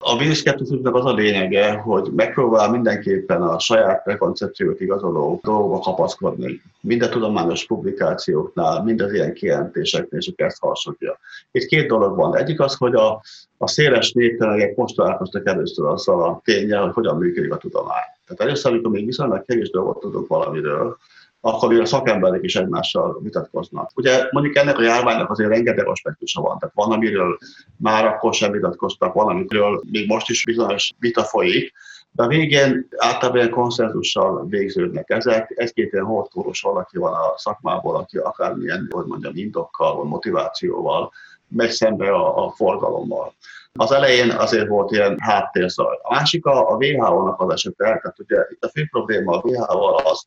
A 0.03 0.19
víruszkepticizmusnak 0.19 0.95
az 0.95 1.05
a 1.05 1.13
lényege, 1.13 1.73
hogy 1.73 2.11
megpróbál 2.13 2.71
mindenképpen 2.71 3.43
a 3.43 3.59
saját 3.59 4.03
prekoncepciót 4.03 4.81
igazoló 4.81 5.41
dolgokba 5.43 5.79
kapaszkodni. 5.79 6.63
Minden 6.81 7.11
tudományos 7.11 7.67
publikációknál, 7.67 8.83
mind 8.83 9.01
az 9.01 9.13
ilyen 9.13 9.33
kijelentéseknél, 9.33 10.21
és 10.21 10.33
ezt 10.37 10.61
hasonlja. 10.61 11.19
Itt 11.51 11.67
két 11.67 11.89
dolog 11.89 12.17
van. 12.17 12.37
Egyik 12.37 12.61
az, 12.61 12.75
hogy 12.75 12.95
a, 12.95 13.23
a 13.59 13.69
széles 13.69 14.13
néptelenegek 14.13 14.77
most 14.77 14.97
találkoztak 14.97 15.47
először 15.47 15.87
azzal 15.87 16.23
a 16.23 16.41
tényel, 16.45 16.83
hogy 16.83 16.93
hogyan 16.93 17.17
működik 17.17 17.53
a 17.53 17.57
tudomány. 17.57 18.09
Tehát 18.27 18.41
először, 18.41 18.73
amikor 18.73 18.91
még 18.91 19.07
viszonylag 19.07 19.45
kevés 19.45 19.71
dolgot 19.71 20.01
tudunk 20.01 20.29
valamiről, 20.29 20.99
akkor 21.41 21.81
a 21.81 21.85
szakemberek 21.85 22.43
is 22.43 22.57
egymással 22.57 23.21
vitatkoznak. 23.23 23.91
Ugye 23.95 24.27
mondjuk 24.31 24.57
ennek 24.57 24.79
a 24.79 24.83
járványnak 24.83 25.31
azért 25.31 25.51
rengeteg 25.51 25.87
aspektusa 25.87 26.41
van, 26.41 26.59
tehát 26.59 26.75
van, 26.75 26.93
amiről 26.93 27.39
már 27.77 28.07
akkor 28.07 28.35
sem 28.35 28.51
vitatkoztak, 28.53 29.13
van, 29.13 29.29
amiről 29.29 29.83
még 29.91 30.07
most 30.07 30.31
is 30.31 30.45
bizonyos 30.45 30.93
vita 30.99 31.25
folyik, 31.25 31.73
de 32.13 32.23
a 32.23 32.27
végén 32.27 32.89
általában 32.97 33.41
ilyen 33.41 33.51
konszenzussal 33.51 34.47
végződnek 34.47 35.11
ezek. 35.11 35.53
Egy-két 35.55 35.93
ilyen 35.93 36.05
hortóros 36.05 36.61
valaki 36.61 36.99
van 36.99 37.13
a 37.13 37.33
szakmából, 37.37 37.97
aki 37.97 38.17
akármilyen, 38.17 38.89
hogy 38.91 39.07
mondjam, 39.07 39.33
indokkal, 39.37 39.97
vagy 39.97 40.09
motivációval 40.09 41.13
megy 41.49 41.71
szembe 41.71 42.11
a, 42.11 42.47
a 42.47 42.51
forgalommal. 42.51 43.35
Az 43.73 43.93
elején 43.93 44.31
azért 44.31 44.69
volt 44.69 44.91
ilyen 44.91 45.19
háttérzaj. 45.21 45.99
A 46.03 46.15
másik 46.15 46.47
a, 46.47 46.71
a 46.71 46.77
WHO-nak 46.77 47.41
az 47.41 47.53
esete, 47.53 47.85
tehát 47.85 48.19
ugye 48.19 48.47
itt 48.51 48.65
a 48.65 48.69
fő 48.69 48.87
probléma 48.91 49.37
a 49.37 49.41
WHO-val 49.45 49.95
az, 50.05 50.27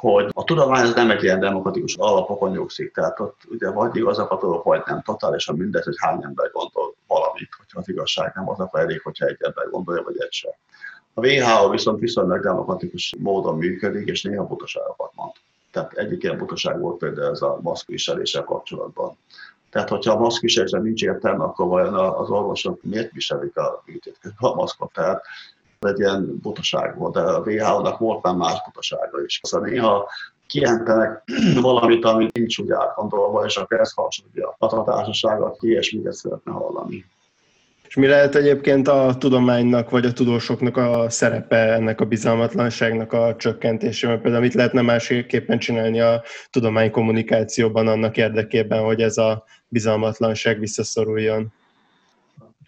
hogy 0.00 0.30
a 0.32 0.44
tudomány 0.44 0.82
az 0.82 0.94
nem 0.94 1.10
egy 1.10 1.22
ilyen 1.22 1.40
demokratikus 1.40 1.96
alapokon 1.96 2.50
nyugszik, 2.50 2.92
tehát 2.92 3.20
ott 3.20 3.40
ugye 3.48 3.70
vagy 3.70 3.96
igazak 3.96 4.30
a 4.30 4.38
dolgok, 4.38 4.64
vagy 4.64 4.82
nem, 4.86 5.02
totálisan 5.02 5.56
mindegy, 5.56 5.84
hogy 5.84 5.96
hány 5.98 6.22
ember 6.22 6.50
gondol 6.52 6.94
valamit, 7.06 7.48
hogyha 7.58 7.78
az 7.78 7.88
igazság 7.88 8.32
nem 8.34 8.48
az, 8.48 8.58
akkor 8.58 8.80
elég, 8.80 9.00
hogyha 9.02 9.26
egy 9.26 9.36
ember 9.40 9.68
gondolja, 9.70 10.02
vagy 10.02 10.16
egy 10.18 10.32
sem. 10.32 10.50
A 11.14 11.26
WHO 11.26 11.70
viszont 11.70 12.00
viszonylag 12.00 12.42
demokratikus 12.42 13.14
módon 13.18 13.56
működik, 13.56 14.08
és 14.08 14.22
néha 14.22 14.46
butaságokat 14.46 15.12
mond. 15.14 15.32
Tehát 15.70 15.92
egyik 15.92 16.22
ilyen 16.22 16.38
butaság 16.38 16.80
volt 16.80 16.98
például 16.98 17.30
ez 17.30 17.42
a 17.42 17.58
maszkviseléssel 17.62 18.44
kapcsolatban. 18.44 19.16
Tehát, 19.70 19.88
hogyha 19.88 20.12
a 20.12 20.18
maszkviselésre 20.18 20.78
nincs 20.78 21.02
értelme, 21.02 21.44
akkor 21.44 21.66
vajon 21.66 21.94
az 21.94 22.30
orvosok 22.30 22.82
miért 22.82 23.12
viselik 23.12 23.56
a, 23.56 23.84
a 24.36 24.54
maszkot? 24.54 24.92
Tehát 24.92 25.24
egy 25.86 25.98
ilyen 25.98 26.38
butaság 26.42 26.98
volt, 26.98 27.14
de 27.14 27.20
a 27.20 27.40
WHO-nak 27.40 27.98
volt 27.98 28.22
már 28.22 28.34
más 28.34 28.62
butasága 28.64 29.22
is. 29.24 29.40
Szóval 29.42 29.68
néha 29.68 30.10
kijelentenek 30.46 31.22
valamit, 31.60 32.04
ami 32.04 32.28
nincs 32.32 32.58
úgy 32.58 32.70
átgondolva, 32.70 33.44
és 33.44 33.56
akkor 33.56 33.80
ez 33.80 33.92
hasonlítja 33.92 34.56
a 34.58 34.84
társaság, 34.84 35.40
aki 35.40 35.66
ilyesmiket 35.66 36.12
szeretne 36.12 36.52
hallani. 36.52 37.04
És 37.88 37.96
mi 37.96 38.06
lehet 38.06 38.34
egyébként 38.34 38.88
a 38.88 39.16
tudománynak 39.18 39.90
vagy 39.90 40.04
a 40.04 40.12
tudósoknak 40.12 40.76
a 40.76 41.10
szerepe 41.10 41.56
ennek 41.56 42.00
a 42.00 42.04
bizalmatlanságnak 42.04 43.12
a 43.12 43.36
csökkentésében? 43.36 44.20
Például 44.20 44.42
mit 44.42 44.54
lehetne 44.54 44.82
másképpen 44.82 45.58
csinálni 45.58 46.00
a 46.00 46.22
tudománykommunikációban 46.50 47.88
annak 47.88 48.16
érdekében, 48.16 48.84
hogy 48.84 49.00
ez 49.00 49.16
a 49.16 49.44
bizalmatlanság 49.68 50.58
visszaszoruljon? 50.58 51.52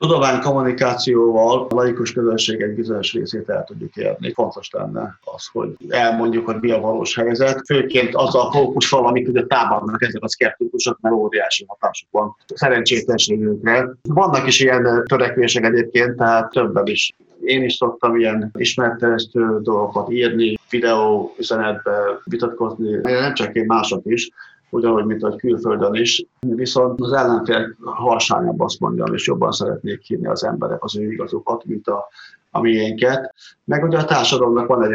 Tudomány 0.02 0.40
kommunikációval 0.40 1.66
a 1.70 1.74
laikus 1.74 2.12
közönség 2.12 2.60
egy 2.60 2.74
bizonyos 2.74 3.12
részét 3.12 3.48
el 3.48 3.64
tudjuk 3.64 3.96
érni. 3.96 4.32
Fontos 4.32 4.70
lenne 4.70 5.18
az, 5.24 5.46
hogy 5.52 5.76
elmondjuk, 5.88 6.46
hogy 6.46 6.56
mi 6.60 6.70
a 6.70 6.80
valós 6.80 7.14
helyzet. 7.14 7.62
Főként 7.66 8.14
az 8.14 8.34
a 8.34 8.50
fókussal, 8.52 9.06
amik 9.06 9.28
ugye 9.28 9.46
támadnak 9.46 10.02
ezek 10.02 10.22
a 10.22 10.28
szkeptikusok, 10.28 10.98
mert 11.00 11.14
óriási 11.14 11.64
hatásuk 11.68 12.08
van 12.10 12.36
szerencsétlenségünkre. 12.54 13.88
Vannak 14.02 14.46
is 14.46 14.60
ilyen 14.60 15.04
törekvések 15.08 15.64
egyébként, 15.64 16.16
tehát 16.16 16.50
többen 16.50 16.86
is 16.86 17.12
én 17.44 17.62
is 17.62 17.74
szoktam 17.74 18.16
ilyen 18.16 18.50
ismerterjesztő 18.58 19.58
dolgokat 19.60 20.10
írni, 20.10 20.58
videó 20.70 21.34
üzenetbe 21.38 21.92
vitatkozni, 22.24 22.98
nem 23.02 23.34
csak 23.34 23.54
én, 23.54 23.64
mások 23.66 24.00
is 24.04 24.30
ugyanúgy, 24.72 25.04
mint 25.04 25.22
a 25.22 25.36
külföldön 25.36 25.94
is, 25.94 26.26
viszont 26.40 27.00
az 27.00 27.12
ellenfél 27.12 27.76
harsányabb 27.84 28.60
azt 28.60 28.80
mondjam, 28.80 29.14
és 29.14 29.26
jobban 29.26 29.52
szeretnék 29.52 30.02
hinni 30.02 30.26
az 30.26 30.44
emberek 30.44 30.84
az 30.84 30.96
ő 30.96 31.12
igazukat, 31.12 31.64
mint 31.64 31.86
a, 31.86 32.08
a 32.50 32.60
miénket. 32.60 33.34
Meg 33.64 33.84
ugye 33.84 33.98
a 33.98 34.04
társadalomnak 34.04 34.66
van 34.66 34.84
egy 34.84 34.94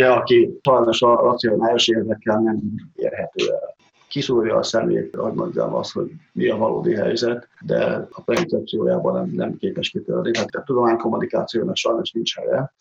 olyan 0.00 0.18
aki 0.18 0.58
sajnos 0.62 1.02
a 1.02 1.14
racionális 1.14 1.88
érdekkel 1.88 2.40
nem 2.40 2.60
érhető 2.94 3.52
el. 3.52 3.76
Kiszúrja 4.08 4.56
a 4.56 4.62
szemét, 4.62 5.14
hogy 5.14 5.32
mondjam 5.32 5.74
azt, 5.74 5.92
hogy 5.92 6.10
mi 6.32 6.48
a 6.48 6.56
valódi 6.56 6.94
helyzet, 6.94 7.48
de 7.66 8.08
a 8.10 8.22
prezentációjában 8.22 9.12
nem, 9.12 9.30
nem 9.34 9.56
képes 9.56 9.90
kitörni. 9.90 10.30
Tehát 10.30 10.54
a 10.54 10.62
tudománykommunikációnak 10.62 11.76
sajnos 11.76 12.10
nincs 12.10 12.36
helye. 12.36 12.72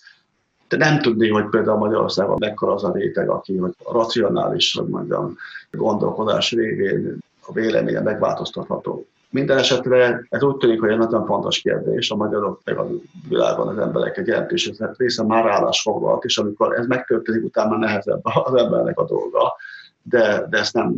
De 0.67 0.77
nem 0.77 1.01
tudni, 1.01 1.29
hogy 1.29 1.45
például 1.49 1.77
Magyarországon 1.77 2.37
mekkora 2.39 2.73
az 2.73 2.83
a 2.83 2.91
réteg, 2.91 3.29
aki 3.29 3.57
hogy 3.57 3.73
racionális, 3.91 4.73
hogy 4.73 4.87
mondjam, 4.87 5.37
gondolkodás 5.71 6.51
révén 6.51 7.17
a 7.45 7.53
véleménye 7.53 8.01
megváltoztatható. 8.01 9.07
Minden 9.29 9.57
esetre 9.57 10.25
ez 10.29 10.43
úgy 10.43 10.57
tűnik, 10.57 10.79
hogy 10.79 10.89
egy 10.89 10.97
nagyon 10.97 11.25
fontos 11.25 11.59
kérdés, 11.61 12.11
a 12.11 12.15
magyarok 12.15 12.61
meg 12.63 12.77
a 12.77 12.87
világon 13.29 13.67
az 13.67 13.77
emberek 13.77 14.17
egy 14.17 14.27
jelentős 14.27 14.71
része 14.97 15.23
már 15.23 15.45
állás 15.45 15.81
foglalt, 15.81 16.23
és 16.23 16.37
amikor 16.37 16.73
ez 16.73 16.87
megtörténik, 16.87 17.43
utána 17.43 17.77
nehezebb 17.77 18.21
az 18.23 18.53
embernek 18.53 18.99
a 18.99 19.05
dolga, 19.05 19.55
de, 20.01 20.47
de 20.49 20.57
ezt 20.57 20.73
nem 20.73 20.95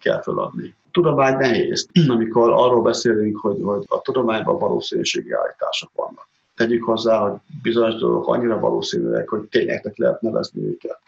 kell 0.00 0.22
feladni. 0.22 0.74
Tudomány 0.92 1.36
nehéz, 1.36 1.86
amikor 2.08 2.50
arról 2.50 2.82
beszélünk, 2.82 3.38
hogy, 3.38 3.58
hogy 3.62 3.84
a 3.88 4.00
tudományban 4.00 4.58
valószínűségi 4.58 5.32
állítások 5.32 5.90
vannak 5.94 6.30
tegyük 6.56 6.84
hozzá, 6.84 7.18
hogy 7.18 7.38
bizonyos 7.62 7.94
dolgok 7.94 8.28
annyira 8.28 8.58
valószínűek, 8.58 9.28
hogy 9.28 9.40
tényeknek 9.40 9.96
lehet 9.96 10.20
nevezni 10.20 10.66
őket. 10.66 10.98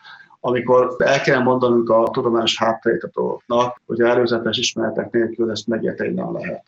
Amikor 0.41 0.95
el 0.99 1.21
kell 1.21 1.43
mondanunk 1.43 1.91
a 1.91 2.09
tudományos 2.13 2.59
hátterét 2.59 3.03
a 3.03 3.11
dolgoknak, 3.13 3.81
hogy 3.87 4.01
előzetes 4.01 4.59
ismeretek 4.59 5.11
nélkül 5.11 5.51
ezt 5.51 5.67
megérteni 5.67 6.15
nem 6.15 6.33
lehet. 6.33 6.65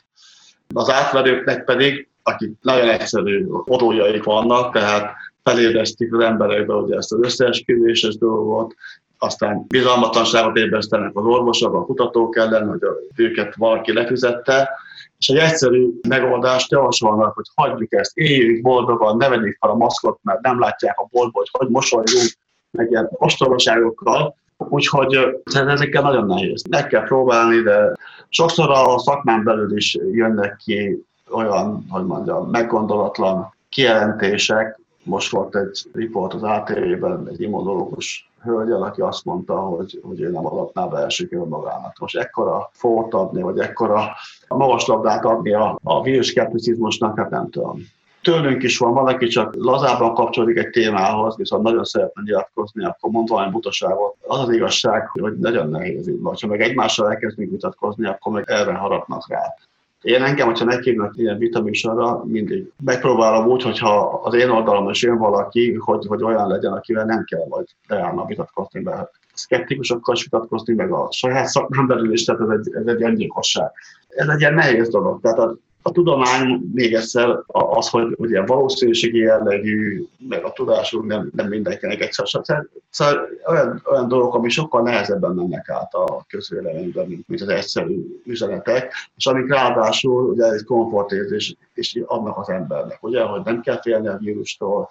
Az 0.74 0.90
átverőknek 0.90 1.64
pedig, 1.64 2.08
akik 2.22 2.52
nagyon 2.60 2.88
egyszerű 2.88 3.46
odójaik 3.64 4.24
vannak, 4.24 4.72
tehát 4.72 5.14
felébresztik 5.42 6.14
az 6.14 6.20
emberekbe 6.20 6.74
ugye 6.74 6.96
ezt 6.96 7.12
az 7.12 7.18
összeesküvéses 7.22 8.16
dolgot, 8.16 8.74
aztán 9.18 9.64
bizalmatlanságot 9.68 10.56
ébresztenek 10.56 11.10
az 11.14 11.24
orvosok, 11.24 11.74
a 11.74 11.84
kutatók 11.84 12.36
ellen, 12.36 12.68
hogy 12.68 12.80
őket 13.16 13.54
valaki 13.54 13.92
lefizette, 13.92 14.70
és 15.18 15.28
egy 15.28 15.36
egyszerű 15.36 15.90
megoldást 16.08 16.70
javasolnak, 16.70 17.34
hogy 17.34 17.44
hagyjuk 17.54 17.92
ezt, 17.92 18.16
éljünk 18.16 18.62
boldogan, 18.62 19.16
ne 19.16 19.28
vegyük 19.28 19.56
fel 19.60 19.70
a 19.70 19.74
maszkot, 19.74 20.18
mert 20.22 20.40
nem 20.40 20.60
látják 20.60 20.98
a 20.98 21.08
boltból, 21.10 21.44
hogy 21.50 21.60
hogy 21.60 21.68
mosolyunk, 21.68 22.32
meg 22.70 22.90
ilyen 22.90 23.08
ostobaságokkal. 23.12 24.36
Úgyhogy 24.58 25.18
ezekkel 25.52 26.02
nagyon 26.02 26.26
nehéz. 26.26 26.62
Meg 26.70 26.86
kell 26.86 27.04
próbálni, 27.04 27.60
de 27.60 27.92
sokszor 28.28 28.70
a 28.70 28.98
szakmán 28.98 29.44
belül 29.44 29.76
is 29.76 29.98
jönnek 30.12 30.56
ki 30.56 31.04
olyan, 31.30 31.86
hogy 31.88 32.04
mondjam, 32.04 32.50
meggondolatlan 32.50 33.54
kijelentések. 33.68 34.78
Most 35.06 35.30
volt 35.30 35.56
egy 35.56 35.82
riport 35.92 36.34
az 36.34 36.42
ATV-ben, 36.42 37.28
egy 37.30 37.40
immunológus 37.40 38.30
hölgyel, 38.42 38.82
aki 38.82 39.00
azt 39.00 39.24
mondta, 39.24 39.54
hogy, 39.54 40.00
hogy 40.02 40.20
ő 40.20 40.30
nem 40.30 40.46
adatná 40.46 40.86
be 40.86 40.98
elsőkül 40.98 41.44
magának. 41.44 41.98
Most 41.98 42.16
ekkora 42.16 42.70
fót 42.72 43.14
adni, 43.14 43.42
vagy 43.42 43.58
ekkora 43.58 44.10
magas 44.48 44.86
labdát 44.86 45.24
adni 45.24 45.52
a, 45.52 45.78
a 45.82 46.02
vírusskepticizmusnak, 46.02 47.18
hát 47.18 47.30
nem 47.30 47.50
tudom. 47.50 47.80
Tőlünk 48.22 48.62
is 48.62 48.78
van, 48.78 48.92
valaki 48.92 49.26
csak 49.26 49.54
lazában 49.58 50.14
kapcsolódik 50.14 50.56
egy 50.56 50.70
témához, 50.70 51.36
viszont 51.36 51.62
nagyon 51.62 51.84
szeretne 51.84 52.22
nyilatkozni, 52.24 52.84
akkor 52.84 53.10
mond 53.10 53.28
valami 53.28 53.50
butaságot. 53.50 54.16
Az 54.26 54.38
az 54.38 54.50
igazság, 54.50 55.08
hogy 55.08 55.38
nagyon 55.38 55.68
nehéz 55.68 56.08
így. 56.08 56.20
Ha 56.22 56.46
meg 56.46 56.60
egymással 56.60 57.10
elkezdünk 57.10 57.50
vitatkozni, 57.50 58.06
akkor 58.06 58.32
meg 58.32 58.44
erre 58.46 58.72
harapnak 58.72 59.28
rá. 59.28 59.54
Én 60.02 60.22
engem, 60.22 60.46
hogyha 60.46 60.64
meghívnak 60.64 61.16
ilyen 61.16 61.38
vitaműsorra, 61.38 62.24
mindig 62.24 62.72
megpróbálom 62.84 63.46
úgy, 63.46 63.62
hogyha 63.62 64.20
az 64.24 64.34
én 64.34 64.50
oldalamon 64.50 64.90
is 64.90 65.02
jön 65.02 65.18
valaki, 65.18 65.74
hogy, 65.74 66.06
hogy 66.06 66.22
olyan 66.22 66.48
legyen, 66.48 66.72
akivel 66.72 67.04
nem 67.04 67.24
kell 67.24 67.44
vagy 67.48 67.64
leállna 67.88 68.24
vitatkozni, 68.24 68.80
mert 68.80 69.10
szkeptikusokkal 69.34 70.14
is 70.14 70.22
vitatkozni, 70.22 70.74
meg 70.74 70.92
a 70.92 71.08
saját 71.10 71.46
szakmán 71.46 71.86
belül 71.86 72.12
is, 72.12 72.24
tehát 72.24 72.40
ez 72.40 72.48
egy, 72.48 72.74
ez 72.74 72.86
egy 72.86 73.02
öngyilkosság. 73.02 73.70
Ez 74.08 74.28
egy 74.28 74.40
ilyen 74.40 74.54
nehéz 74.54 74.88
dolog. 74.88 75.20
Tehát 75.20 75.38
a, 75.38 75.56
a 75.86 75.90
tudomány 75.90 76.70
még 76.72 76.94
egyszer 76.94 77.38
az, 77.46 77.88
hogy 77.88 78.14
ugye 78.16 78.44
valószínűségi 78.44 79.18
jellegű, 79.18 80.04
meg 80.28 80.44
a 80.44 80.52
tudásunk 80.52 81.06
nem, 81.06 81.30
nem 81.34 81.48
mindenkinek 81.48 82.00
egyszer. 82.00 82.28
Szóval, 82.28 82.68
szóval 82.90 83.28
olyan, 83.46 83.82
olyan 83.90 84.08
dolgok, 84.08 84.34
ami 84.34 84.48
sokkal 84.48 84.82
nehezebben 84.82 85.34
mennek 85.34 85.68
át 85.68 85.94
a 85.94 86.24
közvéleményben, 86.28 87.06
mint, 87.06 87.28
mint 87.28 87.40
az 87.40 87.48
egyszerű 87.48 88.22
üzenetek, 88.24 88.92
és 89.16 89.26
amik 89.26 89.48
ráadásul 89.48 90.30
ugye 90.30 90.44
egy 90.44 90.64
komfortérzés 90.64 91.56
is 91.74 91.98
adnak 92.06 92.38
az 92.38 92.48
embernek, 92.48 93.02
ugye, 93.02 93.22
hogy 93.22 93.40
nem 93.44 93.60
kell 93.60 93.80
félni 93.80 94.08
a 94.08 94.18
vírustól, 94.20 94.88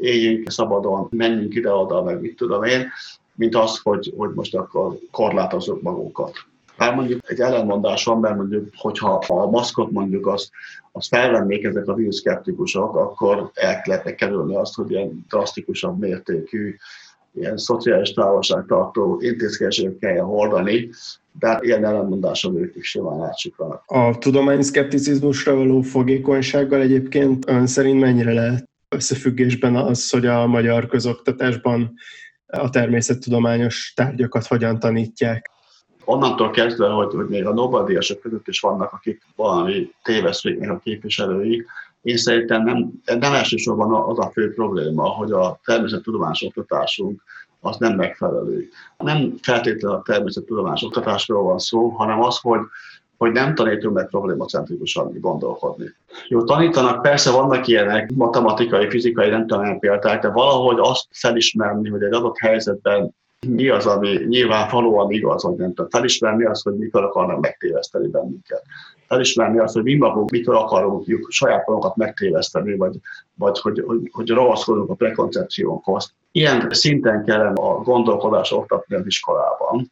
éljünk 0.00 0.50
szabadon, 0.50 1.08
menjünk 1.10 1.54
ide-oda, 1.54 2.02
meg 2.02 2.20
mit 2.20 2.36
tudom 2.36 2.64
én, 2.64 2.88
mint 3.34 3.54
az, 3.54 3.78
hogy, 3.82 4.14
hogy 4.16 4.30
most 4.34 4.54
akkor 4.54 4.98
korlátozunk 5.10 5.82
magunkat. 5.82 6.46
Bár 6.76 6.94
mondjuk 6.94 7.30
egy 7.30 7.40
ellenmondás 7.40 8.04
van, 8.04 8.20
mert 8.20 8.36
mondjuk, 8.36 8.68
hogyha 8.76 9.14
a 9.26 9.50
maszkot 9.50 9.90
mondjuk 9.90 10.26
azt, 10.26 10.50
azt 10.92 11.08
felvennék 11.08 11.64
ezek 11.64 11.86
a 11.86 11.94
víruszkeptikusok, 11.94 12.96
akkor 12.96 13.50
el 13.54 13.82
lehetne 13.84 14.14
kerülni 14.14 14.56
azt, 14.56 14.74
hogy 14.74 14.90
ilyen 14.90 15.24
drasztikusabb 15.28 15.98
mértékű 15.98 16.76
ilyen 17.36 17.56
szociális 17.56 18.12
távolságtartó 18.12 19.18
intézkedéseket 19.20 19.98
kell 19.98 20.18
hordani, 20.18 20.88
de 21.38 21.46
hát 21.46 21.64
ilyen 21.64 21.84
ellenmondáson 21.84 22.56
ők 22.56 22.76
is 22.76 22.88
simán 22.88 23.22
átsiklanak. 23.22 23.82
A 23.86 24.18
tudomány 24.18 24.62
szkepticizmusra 24.62 25.54
való 25.54 25.80
fogékonysággal 25.80 26.80
egyébként 26.80 27.48
ön 27.48 27.66
szerint 27.66 28.00
mennyire 28.00 28.32
lehet 28.32 28.68
összefüggésben 28.88 29.76
az, 29.76 30.10
hogy 30.10 30.26
a 30.26 30.46
magyar 30.46 30.86
közoktatásban 30.86 31.94
a 32.46 32.70
természettudományos 32.70 33.92
tárgyakat 33.96 34.46
hogyan 34.46 34.78
tanítják? 34.78 35.50
Onnantól 36.06 36.50
kezdve, 36.50 36.88
hogy, 36.88 37.14
hogy 37.14 37.28
még 37.28 37.46
a 37.46 37.52
Nobel-díjasok 37.52 38.20
között 38.20 38.48
is 38.48 38.60
vannak, 38.60 38.92
akik 38.92 39.22
valami 39.36 39.90
téveszségnek 40.02 40.70
a 40.70 40.80
képviselői, 40.84 41.66
én 42.02 42.16
szerintem 42.16 42.62
nem, 42.62 42.90
nem 43.04 43.32
elsősorban 43.32 44.10
az 44.10 44.18
a 44.18 44.30
fő 44.32 44.54
probléma, 44.54 45.08
hogy 45.08 45.32
a 45.32 45.60
természettudományos 45.64 46.42
oktatásunk 46.42 47.22
az 47.60 47.76
nem 47.76 47.94
megfelelő. 47.94 48.68
Nem 48.98 49.34
feltétlenül 49.42 49.98
a 49.98 50.02
természettudományos 50.02 50.82
oktatásról 50.82 51.42
van 51.42 51.58
szó, 51.58 51.88
hanem 51.88 52.22
az, 52.22 52.38
hogy 52.38 52.60
hogy 53.16 53.32
nem 53.32 53.54
tanítunk 53.54 53.94
meg 53.94 54.08
problémacentrikusan 54.08 55.20
gondolkodni. 55.20 55.94
Jó, 56.28 56.44
tanítanak, 56.44 57.02
persze 57.02 57.30
vannak 57.30 57.66
ilyenek, 57.66 58.12
matematikai, 58.14 58.88
fizikai, 58.88 59.28
nem 59.28 59.46
tudom 59.46 59.78
példák, 59.78 60.22
de 60.22 60.30
valahogy 60.30 60.76
azt 60.80 61.06
felismerni, 61.10 61.88
hogy 61.88 62.02
egy 62.02 62.12
adott 62.12 62.38
helyzetben 62.38 63.14
mi 63.48 63.68
az, 63.68 63.86
ami 63.86 64.08
nyilvánvalóan 64.28 65.10
igaz, 65.10 65.42
hogy 65.42 65.56
nem 65.56 65.68
tudom. 65.68 65.90
Felismerni 65.90 66.44
azt, 66.44 66.62
hogy 66.62 66.74
mikor 66.74 67.02
akarnak 67.02 67.40
megtéveszteni 67.40 68.08
bennünket. 68.08 68.62
Felismerni 69.06 69.58
azt, 69.58 69.74
hogy 69.74 69.82
mi 69.82 69.94
magunk 69.94 70.30
mikor 70.30 70.54
akarunk 70.54 71.04
saját 71.28 71.66
magunkat 71.66 71.96
megtéveszteni, 71.96 72.76
vagy, 72.76 72.96
vagy 73.34 73.60
hogy, 73.60 73.82
hogy, 73.86 74.10
hogy 74.12 74.28
ragaszkodunk 74.28 74.90
a 74.90 74.94
prekoncepciónkhoz. 74.94 76.14
Ilyen 76.32 76.66
szinten 76.70 77.24
kellene 77.24 77.60
a 77.60 77.82
gondolkodás 77.82 78.52
oktatni 78.52 78.96
az 78.96 79.06
iskolában 79.06 79.90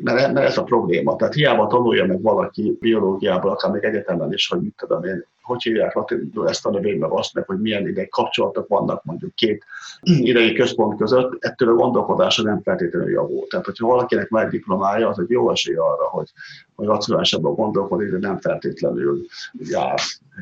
mert, 0.00 0.32
mert 0.32 0.46
ez 0.46 0.58
a 0.58 0.62
probléma. 0.62 1.16
Tehát 1.16 1.34
hiába 1.34 1.66
tanulja 1.66 2.06
meg 2.06 2.22
valaki 2.22 2.76
biológiából, 2.80 3.50
akár 3.50 3.70
még 3.70 3.84
egyetemen 3.84 4.32
is, 4.32 4.48
hogy 4.48 4.60
mit 4.60 4.74
tudom 4.76 5.04
én, 5.04 5.26
hogy 5.44 5.62
hívják 5.62 5.94
latinul 5.94 6.48
ezt 6.48 6.66
a 6.66 6.70
növényt, 6.70 7.00
meg 7.00 7.10
azt, 7.10 7.34
meg 7.34 7.46
hogy 7.46 7.60
milyen 7.60 7.88
ideg 7.88 8.08
kapcsolatok 8.08 8.68
vannak 8.68 9.04
mondjuk 9.04 9.34
két 9.34 9.64
idei 10.30 10.52
központ 10.52 10.98
között, 10.98 11.44
ettől 11.44 11.68
a 11.68 11.74
gondolkodása 11.74 12.42
nem 12.42 12.62
feltétlenül 12.62 13.10
javul. 13.10 13.46
Tehát, 13.46 13.64
hogyha 13.64 13.86
valakinek 13.86 14.28
már 14.28 14.48
diplomája, 14.48 15.08
az 15.08 15.18
egy 15.18 15.30
jó 15.30 15.50
esély 15.50 15.74
arra, 15.74 16.08
hogy, 16.10 16.28
hogy 16.74 16.86
racionálisabban 16.86 17.54
gondolkodik, 17.54 18.10
de 18.10 18.18
nem 18.18 18.38
feltétlenül 18.38 19.26
jár 19.52 19.98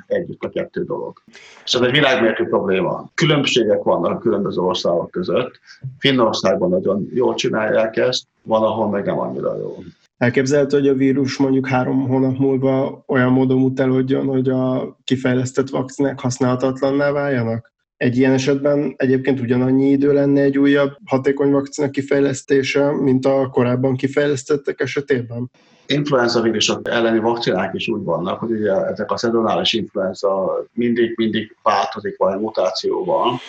együtt 0.07 0.43
a 0.43 0.49
kettő 0.49 0.85
dolog. 0.85 1.23
És 1.65 1.75
ez 1.75 1.81
egy 1.81 1.91
világmértő 1.91 2.45
probléma. 2.49 3.11
Különbségek 3.15 3.83
vannak 3.83 4.11
a 4.11 4.19
különböző 4.19 4.61
országok 4.61 5.11
között. 5.11 5.61
Finnországban 5.99 6.69
nagyon 6.69 7.09
jól 7.15 7.35
csinálják 7.35 7.97
ezt, 7.97 8.25
van, 8.43 8.63
ahol 8.63 8.89
meg 8.89 9.05
nem 9.05 9.19
annyira 9.19 9.57
jó. 9.59 9.77
Elképzelhető, 10.23 10.79
hogy 10.79 10.89
a 10.89 10.95
vírus 10.95 11.37
mondjuk 11.37 11.69
három 11.69 12.09
hónap 12.09 12.39
múlva 12.39 13.05
olyan 13.07 13.33
módon 13.33 13.59
mutelődjön, 13.59 14.27
hogy 14.27 14.49
a 14.49 14.97
kifejlesztett 15.05 15.69
vakcinák 15.69 16.21
használhatatlanná 16.21 17.11
váljanak? 17.11 17.73
Egy 17.97 18.17
ilyen 18.17 18.33
esetben 18.33 18.95
egyébként 18.97 19.41
ugyanannyi 19.41 19.91
idő 19.91 20.13
lenne 20.13 20.41
egy 20.41 20.59
újabb 20.59 20.93
hatékony 21.05 21.51
vakcina 21.51 21.91
kifejlesztése, 21.91 22.91
mint 22.91 23.27
a 23.27 23.49
korábban 23.51 23.97
kifejlesztettek 23.97 24.81
esetében? 24.81 25.51
Influenza 25.93 26.41
vírusok 26.41 26.89
elleni 26.89 27.19
vakcinák 27.19 27.75
is 27.75 27.89
úgy 27.89 28.05
vannak, 28.05 28.39
hogy 28.39 28.51
ugye 28.51 28.73
ezek 28.73 29.11
a 29.11 29.17
szezonális 29.17 29.73
influenza 29.73 30.65
mindig-mindig 30.73 31.57
változik 31.63 32.17
valami 32.19 32.43
mutációval, 32.43 33.41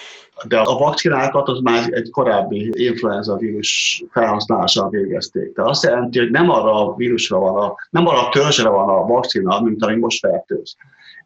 de 0.47 0.60
a 0.60 0.77
vakcinákat 0.77 1.47
az 1.47 1.60
már 1.60 1.93
egy 1.93 2.10
korábbi 2.10 2.71
influenza 2.73 3.36
vírus 3.36 4.03
felhasználással 4.12 4.89
végezték. 4.89 5.53
Tehát 5.53 5.69
azt 5.69 5.84
jelenti, 5.84 6.19
hogy 6.19 6.32
nem 6.32 6.49
arra 6.49 6.88
a 6.88 6.95
vírusra 6.95 7.38
van, 7.39 7.63
a, 7.63 7.75
nem 7.89 8.08
arra 8.08 8.27
a 8.27 8.29
törzsre 8.29 8.69
van 8.69 8.89
a 8.89 9.06
vakcina, 9.06 9.62
mint 9.62 9.84
ami 9.84 9.95
most 9.95 10.19
fertőz. 10.19 10.75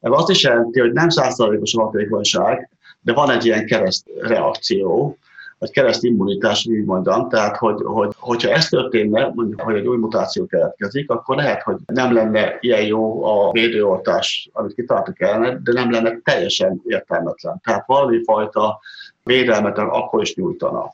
Ez 0.02 0.12
azt 0.14 0.30
is 0.30 0.44
jelenti, 0.44 0.80
hogy 0.80 0.92
nem 0.92 1.10
százszerzalékos 1.10 1.74
a 1.74 1.82
hatékonyság, 1.82 2.70
de 3.02 3.14
van 3.14 3.30
egy 3.30 3.46
ilyen 3.46 3.66
keresztreakció, 3.66 5.18
vagy 5.60 5.72
keresztimmunitás, 5.72 6.66
így 6.66 6.86
mondjam, 6.86 7.30
tehát 7.30 7.58
hogy, 7.58 7.82
hogy, 7.84 8.14
hogyha 8.20 8.50
ez 8.52 8.70
történne, 8.70 9.32
mondjuk, 9.36 9.62
hogy 9.62 9.76
egy 9.76 9.88
új 9.88 9.98
mutáció 9.98 10.46
keletkezik, 10.46 11.10
akkor 11.10 11.36
lehet, 11.36 11.62
hogy 11.62 11.76
nem 11.86 12.14
lenne 12.14 12.58
ilyen 12.60 12.86
jó 12.86 13.24
a 13.24 13.52
védőoltás, 13.52 14.50
amit 14.54 14.74
kitaláltak 14.74 15.22
ellene, 15.22 15.60
de 15.64 15.74
nem 15.74 15.92
lenne 15.92 16.20
teljesen 16.24 16.82
értelmetlen. 16.86 17.62
Tehát 17.64 17.84
valami 17.88 18.24
fajta 18.24 18.80
védelmet 19.24 19.78
akkor 19.78 20.22
is 20.22 20.36
nyújtana. 20.36 20.94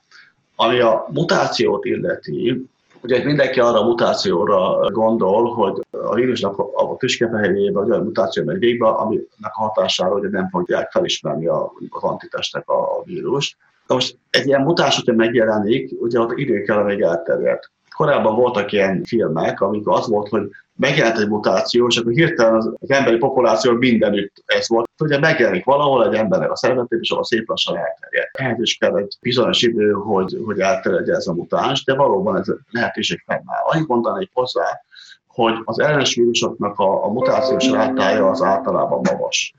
Ami 0.55 0.79
a 0.79 1.05
mutációt 1.09 1.85
illeti, 1.85 2.67
Ugye 3.03 3.23
mindenki 3.23 3.59
arra 3.59 3.79
a 3.79 3.87
mutációra 3.87 4.91
gondol, 4.91 5.53
hogy 5.53 5.81
a 5.91 6.13
vírusnak 6.13 6.59
a 6.59 6.95
tüskefehérjében 6.97 7.91
olyan 7.91 8.03
mutáció 8.03 8.43
megy 8.43 8.59
végbe, 8.59 8.87
aminek 8.87 9.27
a 9.39 9.61
hatására 9.61 10.13
ugye 10.13 10.29
nem 10.29 10.49
fogják 10.49 10.91
felismerni 10.91 11.47
az 11.47 11.67
antitestek 11.89 12.69
a 12.69 13.03
vírust. 13.05 13.57
Na 13.93 13.99
most 13.99 14.17
egy 14.29 14.47
ilyen 14.47 14.61
mutás, 14.61 14.95
hogyha 14.95 15.13
megjelenik, 15.13 15.91
ugye 16.01 16.19
ott 16.19 16.37
idő 16.37 16.61
kell, 16.61 16.83
még 16.83 17.01
elterjedt. 17.01 17.71
Korábban 17.95 18.35
voltak 18.35 18.71
ilyen 18.71 19.03
filmek, 19.03 19.61
amikor 19.61 19.93
az 19.93 20.07
volt, 20.07 20.29
hogy 20.29 20.49
megjelent 20.75 21.17
egy 21.17 21.27
mutáció, 21.27 21.87
és 21.87 21.97
akkor 21.97 22.11
hirtelen 22.11 22.53
az, 22.55 22.71
az 22.79 22.89
emberi 22.89 23.17
populáció 23.17 23.71
mindenütt 23.71 24.43
ez 24.45 24.69
volt. 24.69 24.89
Ugye 24.99 25.19
megjelenik 25.19 25.65
valahol 25.65 26.07
egy 26.07 26.13
embernek 26.13 26.51
a 26.51 26.55
szervezetében, 26.55 27.03
és 27.03 27.11
ahol 27.11 27.23
szép 27.23 27.49
lassan 27.49 27.77
elterjed. 27.77 28.27
Ehhez 28.31 28.59
is 28.59 28.77
kell 28.77 28.97
egy 28.97 29.17
bizonyos 29.21 29.61
idő, 29.61 29.91
hogy, 29.91 30.37
hogy 30.45 30.59
elterjedje 30.59 31.15
ez 31.15 31.27
a 31.27 31.33
mutáns, 31.33 31.83
de 31.83 31.95
valóban 31.95 32.37
ez 32.37 32.47
lehetőség 32.71 33.23
fennáll. 33.25 33.63
Annyit 33.63 33.87
mondanék 33.87 34.29
hozzá, 34.33 34.81
hogy 35.27 35.53
az 35.63 35.79
ellenes 35.79 36.15
vírusoknak 36.15 36.79
a, 36.79 37.05
a 37.05 37.07
mutációs 37.11 37.69
rátája 37.69 38.29
az 38.29 38.41
általában 38.41 39.01
magas 39.11 39.53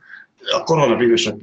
a 0.52 0.62
koronavírusok 0.62 1.40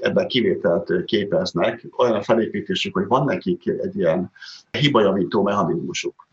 ebben 0.00 0.26
kivételt 0.26 1.04
képeznek, 1.04 1.86
olyan 1.96 2.22
felépítésük, 2.22 2.94
hogy 2.94 3.06
van 3.06 3.24
nekik 3.24 3.66
egy 3.66 3.98
ilyen 3.98 4.30
hibajavító 4.70 5.42
mechanizmusuk. 5.42 6.26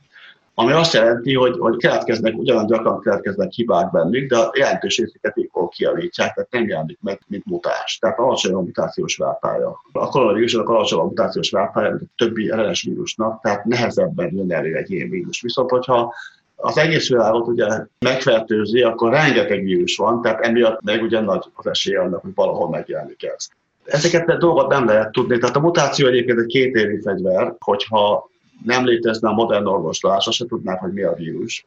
Ami 0.60 0.72
azt 0.72 0.94
jelenti, 0.94 1.36
hogy, 1.36 1.58
hogy 1.58 1.78
keletkeznek, 1.78 2.38
ugyanaz 2.38 2.66
gyakran 2.66 3.02
keletkeznek 3.02 3.52
hibák 3.52 3.92
bennük, 3.92 4.30
de 4.30 4.38
a 4.38 4.52
jelentős 4.54 4.98
részüket 4.98 5.34
jól 5.52 5.68
kiavítják, 5.68 6.34
tehát 6.34 6.52
nem 6.52 6.68
jelenik 6.68 6.98
meg, 7.02 7.22
mint 7.28 7.46
mutás. 7.46 7.98
Tehát 7.98 8.20
alacsony 8.20 8.54
a 8.54 8.62
mutációs 8.62 9.18
rátája. 9.18 9.82
A 9.92 10.08
koronavírusnak 10.08 10.70
alacsony 10.70 11.00
a 11.00 11.04
mutációs 11.04 11.52
rátája, 11.52 11.90
mint 11.90 12.02
a 12.02 12.14
többi 12.18 12.50
ellenes 12.50 12.84
vírusnak, 12.84 13.42
tehát 13.42 13.66
nehezebben 13.66 14.36
jön 14.36 14.52
elő 14.52 14.76
egy 14.76 14.92
ilyen 14.92 15.10
vírus. 15.10 15.42
Viszont, 15.42 15.70
hogyha 15.70 16.14
az 16.62 16.78
egész 16.78 17.10
világot 17.10 17.48
ugye 17.48 17.68
megfertőzi, 18.00 18.82
akkor 18.82 19.12
rengeteg 19.12 19.64
vírus 19.64 19.98
van, 19.98 20.22
tehát 20.22 20.46
emiatt 20.46 20.82
meg 20.82 21.02
ugye 21.02 21.20
nagy 21.20 21.46
az 21.54 21.68
esély 21.68 21.96
annak, 21.96 22.22
hogy 22.22 22.32
valahol 22.36 22.70
megjelenik 22.70 23.24
ez. 23.24 23.48
Ezeket 23.86 24.30
a 24.30 24.38
dolgot 24.38 24.68
nem 24.68 24.86
lehet 24.86 25.12
tudni. 25.12 25.38
Tehát 25.38 25.56
a 25.56 25.60
mutáció 25.60 26.08
egyébként 26.08 26.40
egy 26.40 26.46
kétéri 26.46 27.02
fegyver, 27.02 27.56
hogyha 27.60 28.30
nem 28.66 28.86
létezne 28.86 29.30
a 29.30 29.34
modern 29.34 29.66
orvoslás, 29.66 30.28
azt 30.28 30.38
se 30.38 30.46
tudnák, 30.46 30.80
hogy 30.80 30.94
mi 30.94 31.02
a 31.02 31.14
vírus, 31.14 31.66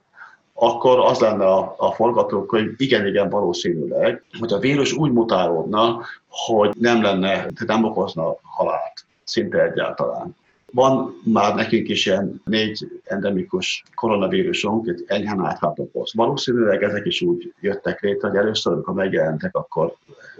akkor 0.55 0.99
az 0.99 1.19
lenne 1.19 1.45
a, 1.45 1.75
a 1.79 1.93
forgatókönyv, 1.93 2.73
igen-igen 2.77 3.29
valószínűleg, 3.29 4.23
hogy 4.39 4.53
a 4.53 4.59
vírus 4.59 4.93
úgy 4.93 5.13
mutálódna, 5.13 6.01
hogy 6.29 6.71
nem 6.79 7.03
lenne, 7.03 7.47
nem 7.67 7.85
okozna 7.85 8.37
halált 8.43 9.05
szinte 9.25 9.63
egyáltalán 9.63 10.37
Van 10.75 11.21
már 11.25 11.55
nekünk 11.55 11.89
is 11.89 12.07
ilyen 12.07 12.43
négy 12.45 13.01
endemikus 13.05 13.83
koronavírusunk, 13.95 15.05
enyhán 15.07 15.45
átható 15.45 15.91
Valószínűleg 16.13 16.83
ezek 16.83 17.07
is 17.07 17.23
úgy 17.23 17.55
jöttek 17.61 18.01
létre, 18.01 18.29
hogy 18.29 18.37
először, 18.37 18.73
amikor 18.73 18.95
megjelentek, 18.95 19.57
akkor 19.57 19.95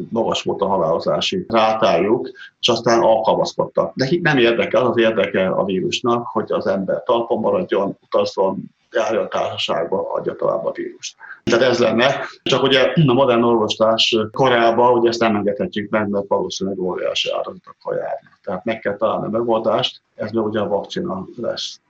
magas 0.09 0.43
volt 0.43 0.61
a 0.61 0.67
halálozási 0.67 1.45
rátájuk, 1.49 2.31
és 2.61 2.69
aztán 2.69 3.01
alkalmazkodtak. 3.01 3.95
Nekik 3.95 4.23
nem 4.23 4.39
érdekel, 4.39 4.87
az 4.87 4.99
érdeke 4.99 5.49
a 5.49 5.65
vírusnak, 5.65 6.27
hogy 6.27 6.53
az 6.53 6.67
ember 6.67 7.03
talpon 7.03 7.41
maradjon, 7.41 7.97
utazzon, 8.03 8.71
járjon 8.93 9.29
társaságba, 9.29 10.13
adja 10.13 10.37
tovább 10.37 10.65
a 10.65 10.73
vírust. 10.73 11.17
Tehát 11.45 11.63
ez 11.63 11.79
lenne. 11.79 12.15
Csak 12.43 12.63
ugye 12.63 12.93
a 13.07 13.13
modern 13.13 13.43
orvoslás 13.43 14.17
korában 14.31 14.99
ugye 14.99 15.09
ezt 15.09 15.21
nem 15.21 15.37
engedhetjük 15.37 15.91
meg, 15.91 16.09
mert 16.09 16.29
valószínűleg 16.29 16.79
óriási 16.79 17.31
áldozatokkal 17.31 17.97
járnak. 17.97 18.39
Tehát 18.43 18.65
meg 18.65 18.79
kell 18.79 18.97
találni 18.97 19.27
a 19.27 19.31
megoldást, 19.31 20.01
ez 20.15 20.31
meg 20.31 20.45
ugye 20.45 20.61
a 20.61 20.69
vakcina 20.69 21.27
lesz 21.37 21.81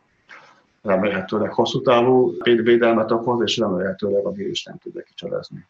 remélhetőleg 0.83 1.53
hosszú 1.53 1.83
távú 1.83 2.37
védelmet 2.43 3.11
okoz, 3.11 3.43
és 3.43 3.57
remélhetőleg 3.57 4.25
a 4.25 4.33
vírus 4.33 4.63
nem 4.65 4.79
tudja 4.79 5.03
kicselezni. 5.03 5.67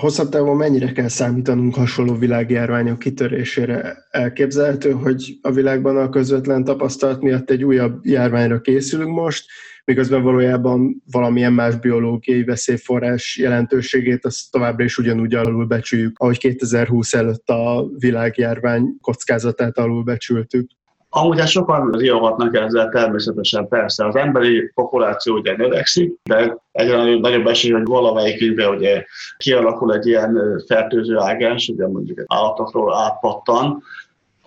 Hosszabb 0.00 0.28
távon 0.28 0.56
mennyire 0.56 0.92
kell 0.92 1.08
számítanunk 1.08 1.74
hasonló 1.74 2.14
világjárványok 2.14 2.98
kitörésére? 2.98 3.96
Elképzelhető, 4.10 4.90
hogy 4.90 5.38
a 5.42 5.50
világban 5.50 5.96
a 5.96 6.08
közvetlen 6.08 6.64
tapasztalat 6.64 7.22
miatt 7.22 7.50
egy 7.50 7.64
újabb 7.64 8.06
járványra 8.06 8.60
készülünk 8.60 9.14
most, 9.14 9.46
miközben 9.84 10.22
valójában 10.22 11.02
valamilyen 11.10 11.52
más 11.52 11.76
biológiai 11.76 12.44
veszélyforrás 12.44 13.36
jelentőségét 13.36 14.24
azt 14.24 14.50
továbbra 14.50 14.84
is 14.84 14.98
ugyanúgy 14.98 15.34
alulbecsüljük, 15.34 16.18
ahogy 16.18 16.38
2020 16.38 17.14
előtt 17.14 17.48
a 17.48 17.88
világjárvány 17.98 18.96
kockázatát 19.00 19.78
alulbecsültük. 19.78 20.70
Amúgy 21.16 21.38
hát 21.38 21.48
sokan 21.48 21.90
riogatnak 21.90 22.56
ezzel 22.56 22.88
természetesen 22.88 23.68
persze. 23.68 24.06
Az 24.06 24.16
emberi 24.16 24.70
populáció 24.74 25.34
ugye 25.34 25.56
növekszik, 25.56 26.14
de 26.24 26.56
egyre 26.72 27.18
nagyobb 27.18 27.46
esély, 27.46 27.70
hogy 27.70 27.84
valamelyikünkbe 27.84 28.68
ugye 28.68 29.04
kialakul 29.36 29.94
egy 29.94 30.06
ilyen 30.06 30.62
fertőző 30.66 31.18
ágens, 31.18 31.68
ugye 31.68 31.88
mondjuk 31.88 32.22
állatokról 32.26 32.94
átpattan. 32.94 33.82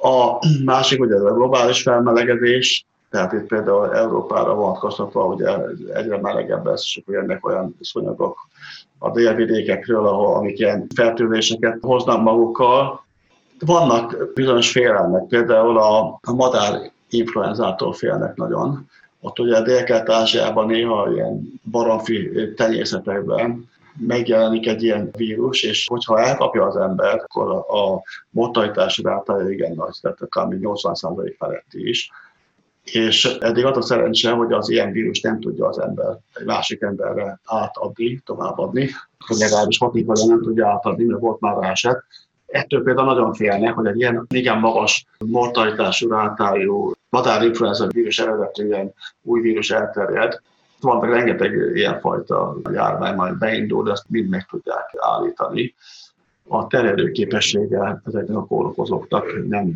A 0.02 0.38
másik 0.66 1.02
ugye 1.02 1.16
a 1.16 1.34
globális 1.34 1.82
felmelegedés, 1.82 2.86
tehát 3.10 3.34
itt 3.34 3.48
például 3.48 3.96
Európára 3.96 4.54
vonatkoztatva 4.54 5.26
ugye 5.26 5.58
egyre 5.94 6.18
melegebb 6.22 6.66
lesz, 6.66 6.84
és 6.84 7.02
akkor 7.02 7.16
jönnek 7.16 7.46
olyan 7.46 7.76
szonyagok 7.82 8.48
a 8.98 9.12
délvidékekről, 9.12 10.08
ahol, 10.08 10.36
amik 10.36 10.60
ilyen 10.60 10.88
fertőzéseket 10.96 11.78
hoznak 11.82 12.24
magukkal. 12.24 13.08
Vannak 13.60 14.34
bizonyos 14.34 14.72
félelmek, 14.72 15.28
például 15.28 15.78
a, 15.78 16.20
a 16.22 16.34
madár 16.34 16.92
influenzától 17.10 17.94
félnek 17.94 18.36
nagyon. 18.36 18.90
Ott 19.22 19.40
ugye 19.40 19.62
Dél-Kelet-Ázsiában 19.62 20.66
néha 20.66 21.12
ilyen 21.14 21.62
baromfi 21.72 22.30
tenyészetekben 22.56 23.70
megjelenik 23.98 24.68
egy 24.68 24.84
ilyen 24.84 25.10
vírus, 25.18 25.64
és 25.64 25.88
hogyha 25.88 26.20
elkapja 26.20 26.66
az 26.66 26.76
ember, 26.76 27.16
akkor 27.16 27.52
a, 27.52 28.02
mortalitási 28.30 29.02
rátája 29.02 29.50
igen 29.50 29.76
nagy, 29.76 29.96
tehát 30.02 30.22
akár 30.22 30.48
80% 30.50 31.36
feletti 31.38 31.90
is 31.90 32.12
és 32.84 33.26
eddig 33.26 33.66
az 33.66 33.78
a 33.78 33.82
szerencse, 33.82 34.32
hogy 34.32 34.52
az 34.52 34.70
ilyen 34.70 34.92
vírus 34.92 35.22
nem 35.22 35.40
tudja 35.40 35.68
az 35.68 35.80
ember 35.80 36.18
egy 36.34 36.46
másik 36.46 36.82
emberre 36.82 37.40
átadni, 37.46 38.22
továbbadni, 38.26 38.90
legalábbis 39.28 39.78
hatékonyan 39.78 40.28
nem 40.28 40.42
tudja 40.42 40.68
átadni, 40.68 41.04
mert 41.04 41.20
volt 41.20 41.40
már 41.40 41.70
eset. 41.70 42.04
Ettől 42.52 42.84
például 42.84 43.08
nagyon 43.08 43.34
félnek, 43.34 43.74
hogy 43.74 43.86
egy 43.86 44.00
ilyen 44.00 44.26
igen 44.30 44.60
magas 44.60 45.06
mortalitású 45.26 46.10
rátájú 46.10 46.92
madárinfluenza 47.10 47.88
vírus 47.88 48.20
eredetű 48.20 48.66
ilyen 48.66 48.94
új 49.22 49.42
vírus 49.42 49.70
elterjed, 49.70 50.40
vannak 50.82 51.06
rengeteg 51.06 51.72
ilyenfajta 51.74 52.58
járvány 52.72 53.16
majd 53.16 53.38
beindul, 53.38 53.84
de 53.84 53.92
ezt 53.92 54.10
mind 54.10 54.30
meg 54.30 54.46
tudják 54.50 54.90
állítani. 54.98 55.76
A 56.48 56.68
terjedő 56.68 57.12
képessége 57.12 58.02
ezeknek 58.06 58.38
a 58.38 58.46
kórokozóknak 58.46 59.48
nem 59.48 59.74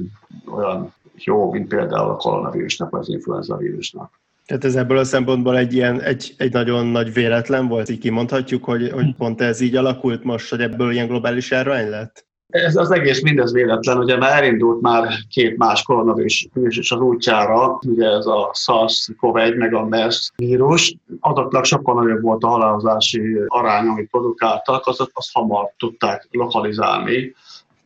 olyan 0.56 0.94
jó, 1.16 1.52
mint 1.52 1.68
például 1.68 2.10
a 2.10 2.16
koronavírusnak 2.16 2.90
vagy 2.90 3.00
az 3.00 3.10
influenza 3.10 3.58
vírusnak. 3.58 4.22
Tehát 4.46 4.64
ez 4.64 4.76
ebből 4.76 4.98
a 4.98 5.04
szempontból 5.04 5.58
egy, 5.58 5.74
ilyen, 5.74 6.02
egy, 6.02 6.34
egy 6.38 6.54
nagyon 6.54 6.86
nagy 6.86 7.14
véletlen 7.14 7.68
volt, 7.68 7.90
így 7.90 8.00
kimondhatjuk, 8.00 8.64
hogy, 8.64 8.92
hogy 8.92 9.16
pont 9.16 9.42
ez 9.42 9.60
így 9.60 9.76
alakult 9.76 10.24
most, 10.24 10.50
hogy 10.50 10.62
ebből 10.62 10.92
ilyen 10.92 11.08
globális 11.08 11.52
járvány 11.52 11.90
lett? 11.90 12.26
Ez 12.54 12.76
az 12.76 12.92
egész 12.92 13.22
mindez 13.22 13.54
véletlen, 13.54 13.98
ugye 13.98 14.18
már 14.18 14.44
elindult 14.44 14.82
már 14.82 15.13
két 15.30 15.58
más 15.58 15.84
koronavírus 15.84 16.48
is 16.54 16.92
az 16.92 17.00
útjára, 17.00 17.80
ugye 17.88 18.08
ez 18.08 18.26
a 18.26 18.52
SARS-CoV-1 18.54 19.58
meg 19.58 19.74
a 19.74 19.86
MERS 19.86 20.32
vírus, 20.36 20.96
azoknak 21.20 21.66
sokkal 21.66 22.04
nagyobb 22.04 22.22
volt 22.22 22.44
a 22.44 22.48
halálozási 22.48 23.38
arány, 23.48 23.88
amit 23.88 24.10
produkáltak, 24.10 24.88
azt, 24.88 25.10
azt 25.13 25.34
hamar 25.34 25.72
tudták 25.78 26.28
lokalizálni 26.32 27.36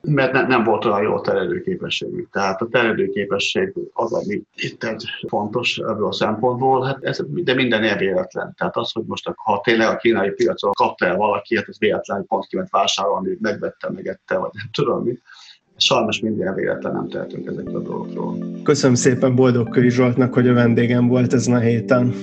mert 0.01 0.31
ne, 0.31 0.47
nem 0.47 0.63
volt 0.63 0.85
olyan 0.85 1.01
jó 1.01 1.19
terjedőképességük. 1.19 2.29
Tehát 2.31 2.61
a 2.61 2.67
terjedőképesség 2.71 3.73
az, 3.93 4.13
ami 4.13 4.41
itt 4.55 4.83
egy 4.83 5.03
fontos 5.27 5.77
ebből 5.77 6.07
a 6.07 6.13
szempontból, 6.13 6.85
hát 6.85 7.03
ez, 7.03 7.19
de 7.27 7.53
minden 7.53 7.83
ilyen 7.83 7.97
véletlen. 7.97 8.53
Tehát 8.57 8.75
az, 8.75 8.91
hogy 8.91 9.03
most 9.05 9.31
ha 9.35 9.61
tényleg 9.63 9.87
a 9.87 9.95
kínai 9.95 10.29
piacon 10.29 10.71
kapta 10.71 11.05
el 11.05 11.15
valaki, 11.15 11.55
hát 11.55 11.67
ez 11.67 11.79
véletlen, 11.79 12.25
pont 12.25 12.45
kiment 12.45 12.69
vásárolni, 12.69 13.37
megvette, 13.41 13.89
megette, 13.91 14.37
vagy 14.37 14.51
nem 14.53 14.69
tudom 14.71 15.03
mit. 15.03 15.21
Sajnos 15.79 16.19
minden 16.19 16.53
véletlen 16.53 16.93
nem 16.93 17.07
tehetünk 17.07 17.47
ezekről 17.47 17.75
a 17.75 17.79
dolgokról. 17.79 18.37
Köszönöm 18.63 18.95
szépen 18.95 19.35
Boldog 19.35 19.69
Köri 19.69 19.89
Zsoltnak, 19.89 20.33
hogy 20.33 20.47
a 20.47 20.53
vendégem 20.53 21.07
volt 21.07 21.33
ezen 21.33 21.55
a 21.55 21.59
héten. 21.59 22.13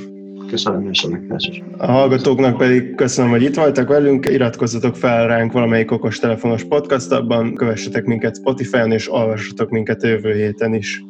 Köszönöm 0.55 0.89
és 0.89 1.05
a 1.05 1.09
megkeresés. 1.09 1.63
A 1.77 1.87
hallgatóknak 1.87 2.57
pedig 2.57 2.95
köszönöm, 2.95 3.31
hogy 3.31 3.43
itt 3.43 3.55
voltak 3.55 3.89
velünk, 3.89 4.27
iratkozzatok 4.27 4.97
fel 4.97 5.27
ránk 5.27 5.53
valamelyik 5.53 5.91
okos 5.91 6.19
telefonos 6.19 6.65
podcastban, 6.65 7.55
kövessetek 7.55 8.05
minket 8.05 8.37
Spotify-on, 8.37 8.93
és 8.93 9.13
olvassatok 9.13 9.71
minket 9.71 10.03
a 10.03 10.07
jövő 10.07 10.35
héten 10.35 10.75
is. 10.75 11.05